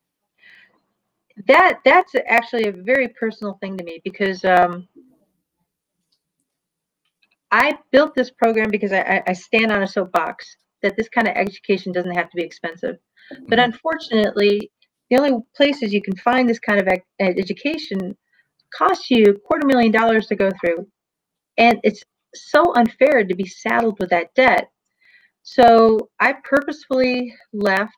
[1.47, 4.89] that that's actually a very personal thing to me because um,
[7.51, 10.57] I built this program because I, I stand on a soapbox
[10.87, 12.97] that this kind of education doesn't have to be expensive.
[13.49, 13.65] But Mhm.
[13.65, 14.71] unfortunately,
[15.11, 18.17] the only places you can find this kind of ec- education
[18.75, 20.87] costs you quarter million dollars to go through.
[21.59, 22.03] And it's
[22.35, 24.71] so unfair to be saddled with that debt.
[25.43, 27.97] So I purposefully left.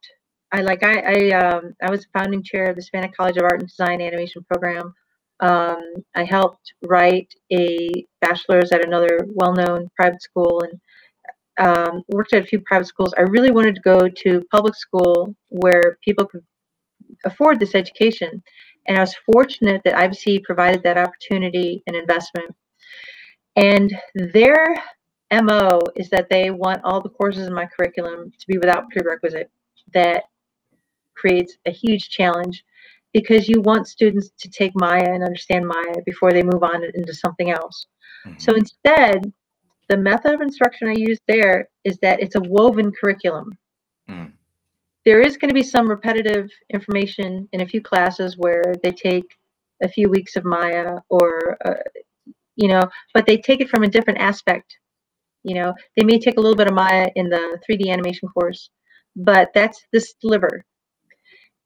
[0.52, 3.60] I like I I um I was founding chair of the Hispanic College of Art
[3.60, 4.94] and Design animation program.
[5.40, 5.82] Um,
[6.16, 10.80] I helped write a bachelor's at another well-known private school and
[11.58, 13.14] um, worked at a few private schools.
[13.16, 16.44] I really wanted to go to public school where people could
[17.24, 18.42] afford this education.
[18.86, 22.54] And I was fortunate that IVC provided that opportunity and investment.
[23.56, 24.74] And their
[25.32, 29.50] MO is that they want all the courses in my curriculum to be without prerequisite.
[29.92, 30.24] That
[31.14, 32.64] creates a huge challenge
[33.12, 37.14] because you want students to take Maya and understand Maya before they move on into
[37.14, 37.86] something else.
[38.26, 38.40] Mhm.
[38.40, 39.32] So instead,
[39.88, 43.56] the method of instruction I use there is that it's a woven curriculum.
[44.08, 44.32] Mm.
[45.04, 49.24] There is going to be some repetitive information in a few classes where they take
[49.82, 51.74] a few weeks of Maya or, uh,
[52.56, 54.76] you know, but they take it from a different aspect.
[55.44, 58.70] You know, they may take a little bit of Maya in the 3D animation course,
[59.16, 60.64] but that's the sliver.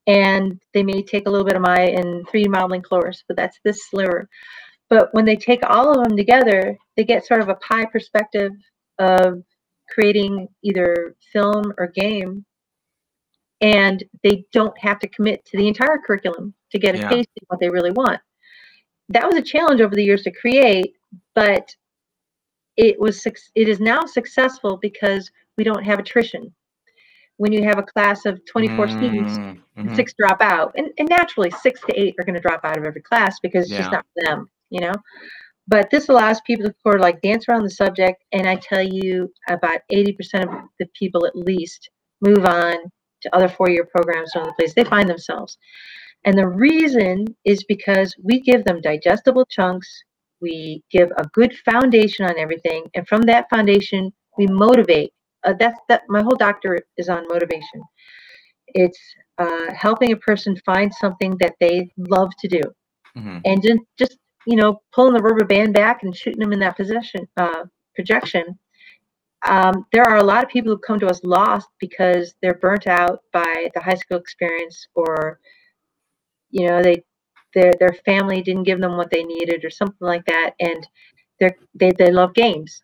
[0.07, 3.59] And they may take a little bit of Maya in 3D modeling course, but that's
[3.65, 4.29] this sliver.
[4.93, 8.53] But when they take all of them together, they get sort of a pie perspective
[8.99, 9.43] of
[9.89, 12.45] creating either film or game.
[13.63, 17.09] And they don't have to commit to the entire curriculum to get a Yeah.
[17.09, 18.21] taste of what they really want.
[19.09, 20.95] That was a challenge over the years to create,
[21.35, 21.75] but
[22.77, 26.55] it was it is now successful because we don't have attrition.
[27.39, 29.97] When you have a class of 24 students, Mm, mhm.
[29.97, 32.85] six drop out and, and naturally six to eight are going to drop out of
[32.85, 34.95] every class because it's just not for them you know?
[35.69, 38.83] But this allows people to sort of like dance around the subject and i tell
[38.83, 40.51] you about 80% of
[40.81, 41.89] the people at least
[42.21, 42.77] move on
[43.23, 45.57] to other four-year programs in other places they find themselves.
[46.25, 49.89] And the reason is because we give them digestible chunks
[50.41, 55.13] we give a good foundation on everything and from that foundation we motivate
[55.45, 57.83] uh, that's that my whole doctorate is on motivation.
[58.69, 58.99] It's
[59.39, 62.63] uh, helping a person find something that they love to do.
[63.17, 63.43] Mhm.
[63.45, 66.77] and just, just you know pulling the rubber band back and shooting them in that
[66.77, 67.65] position uh,
[67.95, 68.59] projection
[69.47, 72.87] um, there are a lot of people who come to us lost because they're burnt
[72.87, 75.41] out by the high school experience or
[76.51, 77.03] you know they
[77.55, 80.87] their their family didn't give them what they needed or something like that and
[81.41, 82.83] they're they, they love games.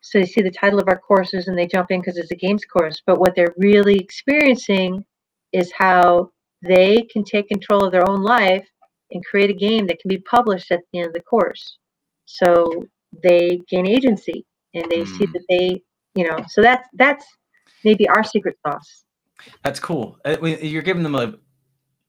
[0.00, 2.36] So they see the title of our courses and they jump in because it's a
[2.36, 5.04] games course but what they're really experiencing
[5.52, 6.30] is how
[6.62, 8.66] they can take control of their own life
[9.12, 11.78] and create a game that can be published at the end of the course
[12.24, 12.84] so
[13.22, 14.44] they gain agency
[14.74, 15.32] and they see Mm.
[15.32, 15.82] that they
[16.14, 17.24] you know so that's that's
[17.84, 19.04] maybe our secret sauce
[19.62, 20.18] That's cool.
[20.24, 21.34] Uh, You're giving them a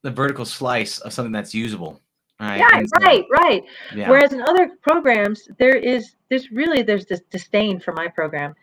[0.04, 2.02] the vertical slice of something that's usable.
[2.40, 2.58] Right.
[2.60, 3.64] yeah so- right right
[3.96, 4.10] Yeah.
[4.10, 8.54] Whereas in other programs, there is there's really there's this disdain for my program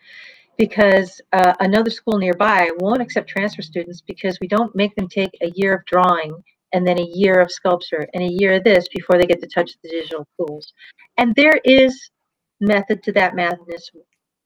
[0.57, 5.31] because uh, another school nearby won't accept transfer students because we don't make them take
[5.41, 6.31] a year of drawing
[6.75, 9.47] and then a year of sculpture and a year of this before they get to
[9.47, 10.73] touch the digital tools.
[11.17, 12.11] And there is
[12.59, 13.89] method to that madness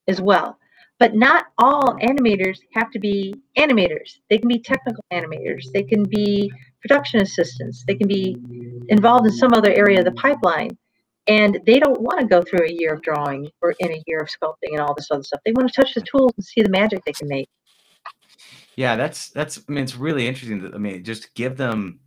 [0.08, 0.60] as well.
[1.00, 4.20] But not all animators have to be animators.
[4.30, 5.72] They can be technical animators.
[5.74, 6.52] They can be
[6.82, 7.84] production assistants.
[7.88, 8.38] They can be
[8.90, 10.78] involved in some other area of the pipeline
[11.28, 14.20] and they don't want to go through a year of drawing or in a year
[14.20, 16.62] of sculpting and all this other stuff they want to touch the tools and see
[16.62, 17.50] the magic they can make
[18.80, 19.58] Yeah, that's that's.
[19.68, 20.62] I mean, it's really interesting.
[20.62, 22.00] That, I mean, just give them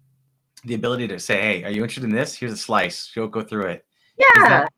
[0.65, 2.35] the ability to say, "Hey, are you interested in this?
[2.37, 3.11] Here's a slice.
[3.15, 3.85] Go go through it."
[4.17, 4.73] Yeah that-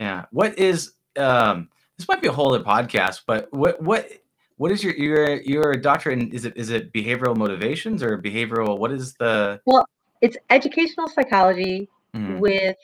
[0.00, 0.24] yeah.
[0.30, 1.68] What is um?
[1.98, 4.08] This might be a whole other podcast, but what what
[4.56, 6.32] what is your your your doctorate in?
[6.32, 8.78] Is it is it behavioral motivations or behavioral?
[8.78, 9.60] What is the?
[9.64, 9.86] Well,
[10.20, 12.76] it's educational psychology Mhm, with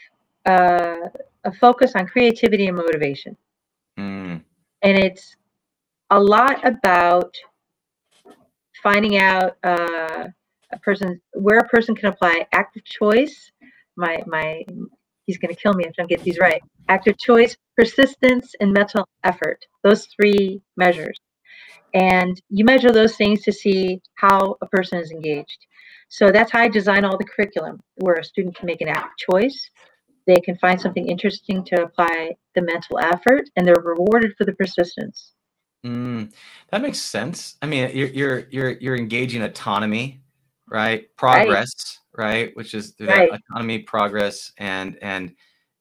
[0.47, 1.09] uh,
[1.45, 3.37] a focus on creativity and motivation
[3.99, 4.43] mm,
[4.83, 5.37] and it's
[6.11, 7.35] a lot about
[8.83, 10.27] finding out uh,
[10.73, 13.51] a person where a person can apply active choice
[13.97, 14.63] my my
[15.27, 18.73] he's going to kill me if i don't get these right active choice persistence and
[18.73, 21.19] mental effort those three measures
[21.95, 25.67] and you measure those things to see how a person is engaged
[26.09, 29.13] so that's how i design all the curriculum where a student can make an active
[29.31, 29.71] choice
[30.27, 34.53] they can find something interesting to apply the mental effort and they're rewarded for the
[34.53, 35.35] persistence
[35.85, 36.33] mm.
[36.73, 37.57] That makes sense.
[37.61, 40.22] I mean, you're you're you're you're engaging autonomy,
[40.73, 41.07] right?
[41.17, 42.57] Progress, right?
[42.57, 43.31] Which is through that Right.
[43.51, 45.35] autonomy, progress, and and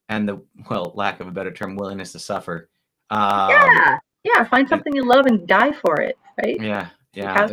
[0.09, 2.69] and the well, lack of a better term, willingness to suffer.
[3.09, 4.43] Um, yeah, yeah.
[4.45, 6.59] Find something you love and die for it, right?
[6.59, 7.47] yeah, yeah.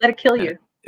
[0.00, 0.56] Let it kill you.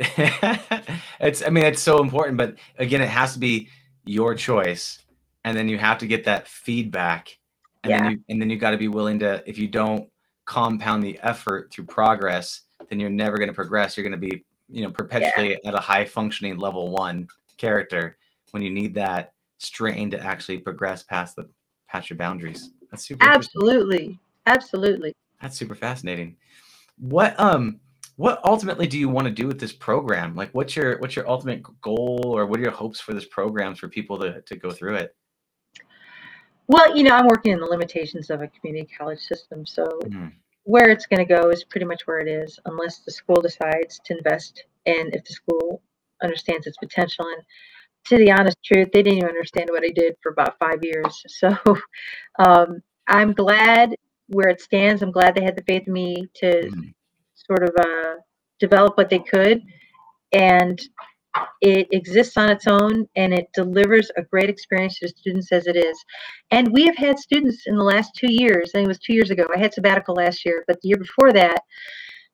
[1.19, 3.69] it's i mean it's so important but again it has to be
[4.05, 4.99] your choice
[5.43, 7.37] and then you have to get that feedback
[7.83, 8.01] and Yeah.
[8.03, 10.09] then you and then you got to be willing to if you don't
[10.45, 14.43] compound the effort through progress then you're never going to progress you're going to be
[14.71, 18.17] you know perpetually at a high functioning level one character
[18.51, 21.47] when you need that strain to actually progress past the
[21.87, 23.25] past your boundaries that's super.
[23.25, 25.15] Absolutely, absolutely.
[25.41, 26.35] That's super fascinating.
[26.99, 27.79] What um
[28.17, 30.35] what ultimately do you want to do with this program?
[30.35, 33.73] Like what's your what's your ultimate goal or what are your hopes for this program
[33.73, 35.15] for people to to go through it?
[36.67, 40.33] Well, you know, I'm working in the limitations of a community college system, so Mhm.
[40.63, 43.99] Where it's going to go is pretty much where it is, unless the school decides
[44.05, 45.81] to invest, and if the school
[46.23, 47.25] understands its potential.
[47.25, 47.43] And
[48.05, 51.23] to the honest truth, they didn't even understand what I did for about five years.
[51.29, 51.55] So
[52.39, 53.95] um, I'm glad
[54.27, 55.01] where it stands.
[55.01, 56.93] I'm glad they had the faith in me to Mhm.
[57.35, 58.15] sort of uh,
[58.59, 59.61] develop what they could,
[60.31, 60.79] and
[61.61, 65.75] it exists on its own and it delivers a great experience to students as it
[65.75, 65.97] is.
[66.51, 69.13] And we have had students in the last two years, I think it was two
[69.13, 71.61] years ago, I had sabbatical last year, but the year before that,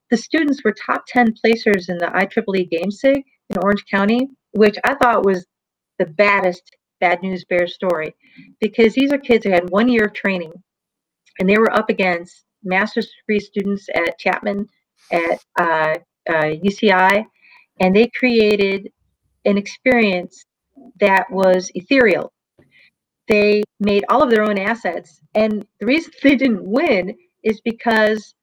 [0.10, 4.78] the students were top 10 placers in the IEEE Game SIG in Orange County, which
[4.84, 5.46] I thought was
[6.00, 6.64] the baddest
[7.00, 8.16] bad news bear story
[8.60, 10.52] because these are kids who had one year of training
[11.40, 14.68] and they were up against master's degree students at Chapman,
[15.12, 15.96] at uh,
[16.30, 17.26] uh, UCI,
[17.80, 18.92] and they created
[19.46, 20.46] an experience
[21.00, 22.32] that was ethereal.
[23.28, 28.34] They made all of their own assets, and the reason they didn't win is because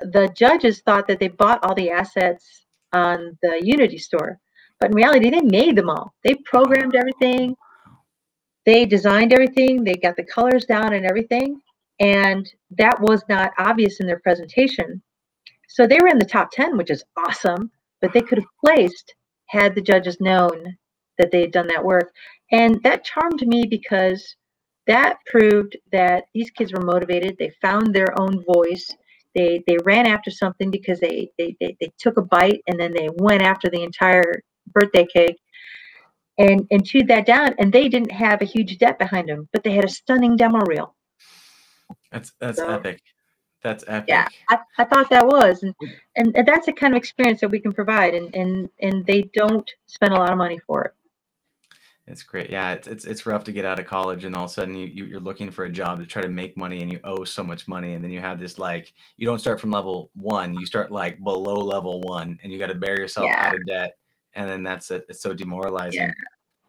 [0.00, 4.38] the judges thought that they bought all the assets on the Unity store,
[4.80, 6.12] but in reality, they made them all.
[6.22, 7.56] They programmed everything,
[8.66, 11.60] they designed everything, they got the colors down and everything,
[12.00, 15.02] and that was not obvious in their presentation.
[15.68, 17.70] So they were in the top 10, which is awesome,
[18.00, 19.14] but they could have placed
[19.48, 20.76] had the judges known
[21.18, 22.12] that they had done that work.
[22.52, 24.36] And that charmed me because
[24.86, 27.36] that proved that these kids were motivated.
[27.38, 28.88] They found their own voice.
[29.34, 32.92] They they ran after something because they they, they, they took a bite and then
[32.92, 34.42] they went after the entire
[34.72, 35.38] birthday cake
[36.38, 37.54] and and chewed that down.
[37.58, 40.60] And they didn't have a huge debt behind them, but they had a stunning demo
[40.60, 40.94] reel.
[42.12, 43.00] That's that's So- epic.
[43.66, 44.04] That's epic.
[44.06, 45.74] Yeah, I, I thought that was, and,
[46.14, 49.22] and and that's the kind of experience that we can provide, and and and they
[49.34, 50.94] don't spend a lot of money for it.
[52.06, 52.48] It's great.
[52.48, 54.76] Yeah, it's, it's it's rough to get out of college and all of a sudden
[54.76, 57.24] you, you you're looking for a job to try to make money and you owe
[57.24, 60.54] so much money and then you have this like you don't start from level one,
[60.54, 63.48] you start like below level one and you got to bear yourself Yeah.
[63.48, 63.96] out of debt
[64.34, 65.06] and then that's it.
[65.08, 66.12] It's so demoralizing.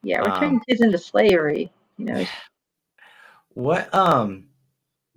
[0.01, 1.71] Yeah, we're Um, turning kids into slavery.
[1.99, 2.25] You know,
[3.53, 4.46] What um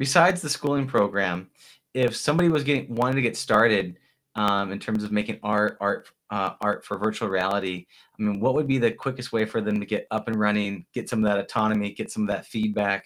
[0.00, 1.50] besides the schooling program,
[1.92, 3.98] if somebody was getting wanted to get started
[4.34, 7.86] um in terms of making art art uh, art for virtual reality,
[8.18, 10.86] I mean, what would be the quickest way for them to get up and running,
[10.94, 13.04] get some of that autonomy, get some of that feedback,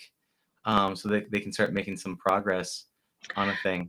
[0.67, 2.85] um, so that they can start making some progress
[3.35, 3.89] on a thing?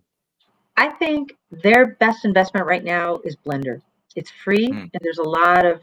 [0.78, 3.82] I think their best investment right now is Blender.
[4.16, 4.90] It's free, Mm.
[4.94, 5.82] and there's a lot of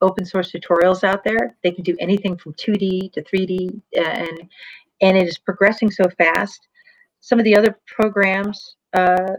[0.00, 1.56] open source tutorials out there.
[1.62, 4.48] They can do anything from 2D to 3D, uh, and
[5.00, 6.66] and it is progressing so fast.
[7.20, 9.32] Some of the other programs, uh,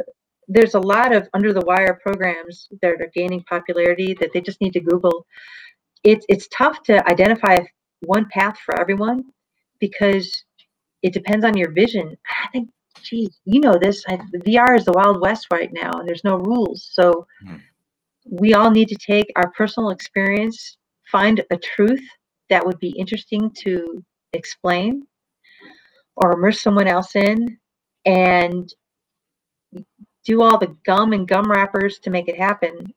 [0.48, 4.62] there's a lot of under the wire programs that are gaining popularity that they just
[4.62, 5.26] need to Google.
[6.04, 7.60] It's it's tough to identify
[8.02, 9.24] one path for everyone
[9.80, 10.44] because
[11.02, 12.16] it depends on your vision.
[12.44, 12.70] I think
[13.02, 14.04] geez, you know this.
[14.08, 16.90] I, VR is the Wild West right now, and there's no rules.
[16.92, 17.62] So Mhm.
[18.30, 20.78] we all need to take our personal experience,
[21.12, 22.02] find a truth
[22.50, 24.04] that would be interesting to
[24.34, 25.08] explain
[26.16, 27.58] or immerse someone else in,
[28.06, 28.74] and
[30.24, 32.94] do all the gum and gum wrappers to make it happen.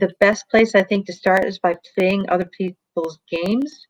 [0.00, 3.86] The best place I think to start is by playing other people's games,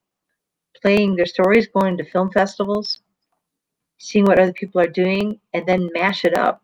[0.82, 3.00] playing their stories, going to film festivals,
[3.98, 6.62] seeing what other people are doing, and then mash it up.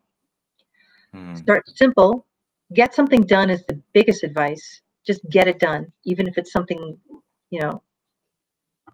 [1.13, 1.35] Hmm.
[1.35, 2.25] Start simple,
[2.73, 4.81] get something done is the biggest advice.
[5.05, 6.97] Just get it done, even if it's something,
[7.49, 7.81] you know,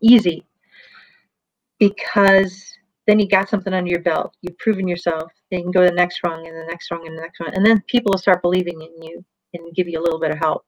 [0.02, 0.46] easy.
[1.80, 2.64] Because
[3.08, 4.36] then you got something under your belt.
[4.42, 5.32] You've proven yourself.
[5.50, 7.40] Then you can go to the next rung and the next rung and the next
[7.40, 7.54] one.
[7.54, 10.38] And then people will start believing in you and give you a little bit of
[10.38, 10.66] help.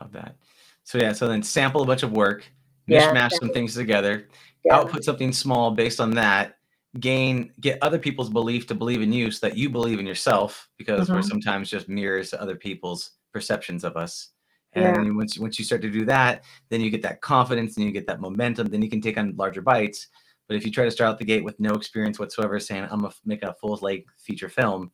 [0.00, 0.36] Love that.
[0.84, 2.46] So yeah, so then sample a bunch of work,
[2.86, 4.28] Yeah, mishmash some things together,
[4.64, 4.76] Yeah.
[4.76, 6.54] output something small based on that
[7.00, 10.70] gain get other people's belief to believe in you so that you believe in yourself
[10.78, 11.28] because we're Mhm.
[11.28, 14.30] sometimes just mirrors to other people's perceptions of us
[14.72, 15.02] and Yeah.
[15.02, 17.92] you- once, once you start to do that then you get that confidence and you
[17.92, 20.08] get that momentum then you can take on larger bites
[20.48, 23.00] But if you try to start out the gate with no experience whatsoever, saying I'm
[23.00, 24.90] gonna make a full length feature film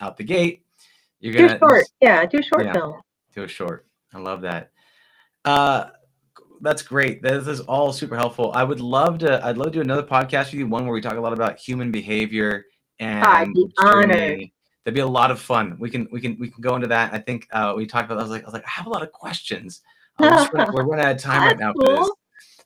[0.00, 0.64] out the gate,
[1.18, 1.84] you're gonna do short.
[2.00, 2.72] Yeah, do short Yeah.
[2.72, 3.00] film.
[3.34, 3.86] do a short.
[4.12, 4.72] I love that.
[5.44, 5.90] Uh,
[6.60, 7.22] that's great.
[7.22, 8.52] This is all super helpful.
[8.54, 9.44] I would love to.
[9.44, 10.66] I'd love to do another podcast with you.
[10.66, 12.64] One where we talk a lot about human behavior
[12.98, 14.50] and I'd be honored.
[14.84, 15.76] That'd be a lot of fun.
[15.78, 17.12] We can we can we can go into that.
[17.12, 18.18] I think uh, we talked about.
[18.18, 19.82] I was like I was like I have a lot of questions.
[20.20, 22.10] We're, running, out of time right now for this.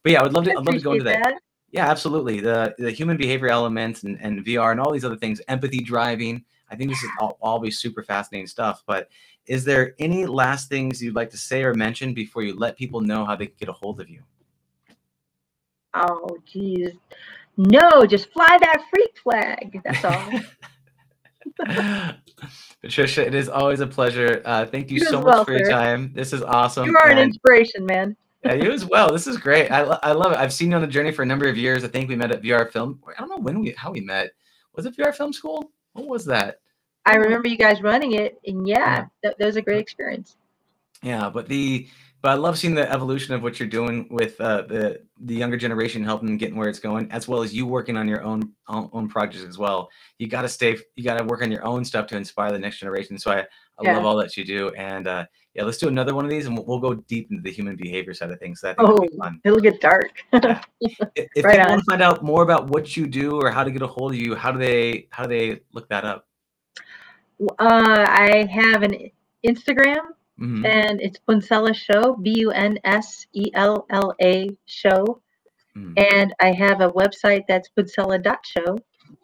[0.02, 0.50] But yeah, I would love to.
[0.50, 1.40] I I'd love to go into appreciate that.
[1.74, 2.38] Yeah, absolutely.
[2.38, 6.44] The the human behavior elements and, and VR and all these other things, empathy driving.
[6.70, 8.84] I think this is all, all be super fascinating stuff.
[8.86, 9.08] But
[9.46, 13.00] is there any last things you'd like to say or mention before you let people
[13.00, 14.22] know how they can get a hold of you?
[15.94, 16.92] Oh, geez.
[17.56, 19.80] No, just fly that freak flag.
[19.84, 20.30] That's all.
[22.82, 24.42] Patricia, it is always a pleasure.
[24.44, 26.12] Uh, thank you You so much well, for your time.
[26.14, 26.86] This is awesome.
[26.86, 28.16] you are an inspiration, man.
[28.44, 29.10] Yeah, you as well.
[29.12, 29.70] This is great.
[29.70, 30.38] I, lo- I love it.
[30.38, 31.84] I've seen you on the journey for a number of years.
[31.84, 33.00] I think we met at VR Film.
[33.08, 34.30] I don't know when we how we met.
[34.74, 35.70] Was it VR Film School?
[35.92, 36.56] What was that?
[37.06, 39.04] I remember you guys running it, and yeah, Yeah.
[39.22, 40.36] That, that was a great experience.
[41.02, 41.86] Yeah, but the
[42.22, 45.58] but I love seeing the evolution of what you're doing with uh, the the younger
[45.58, 48.52] generation, helping them getting where it's going, as well as you working on your own
[48.68, 49.90] own, own projects as well.
[50.18, 52.58] You got to stay, you got to work on your own stuff to inspire the
[52.58, 53.18] next generation.
[53.18, 53.44] So I, I
[53.82, 53.92] Yeah.
[53.96, 56.56] love all that you do, and uh, yeah, let's do another one of these, and
[56.56, 58.60] we'll, we'll go deep into the human behavior side of things.
[58.60, 59.22] So I think that'd be Oh.
[59.22, 59.40] fun.
[59.44, 60.10] It'll get dark.
[60.32, 63.62] I- If Right people want to find out more about what you do or how
[63.64, 66.26] to get a hold of you, how do they how do they look that up?
[67.58, 69.10] uh, I have an
[69.46, 70.02] Instagram,
[70.40, 70.64] Mhm.
[70.66, 75.20] and it's Bunsella Show, B U N S E L L A Show.
[75.76, 75.94] Mhm.
[76.12, 78.74] And I have a website that's bunsella.show.
[79.08, 79.16] You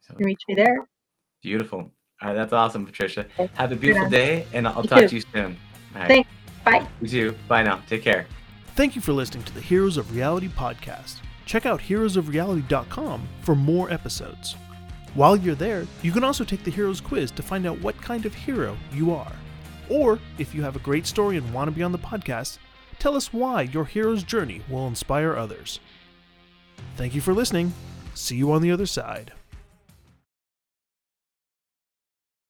[0.00, 0.88] So- can reach me there.
[1.42, 1.90] Beautiful.
[2.22, 3.26] All right, that's awesome, Patricia.
[3.54, 4.10] Have a beautiful on.
[4.10, 5.08] day, and I'll You talk too.
[5.08, 5.56] to you soon.
[5.94, 6.08] All right.
[6.08, 6.30] Thanks.
[6.64, 6.86] Bye.
[7.00, 7.36] You too.
[7.48, 7.80] Bye now.
[7.88, 8.26] Take care.
[8.76, 11.16] Thank you for listening to the Heroes of Reality podcast.
[11.46, 14.54] Check out heroesofreality.com for more episodes.
[15.14, 18.26] While you're there, you can also take the Heroes quiz to find out what kind
[18.26, 19.32] of hero you are.
[19.88, 22.58] Or, if you have a great story and want to be on the podcast,
[23.00, 25.80] tell us why your hero's journey will inspire others.
[26.96, 27.72] Thank you for listening.
[28.14, 29.32] See you on the other side.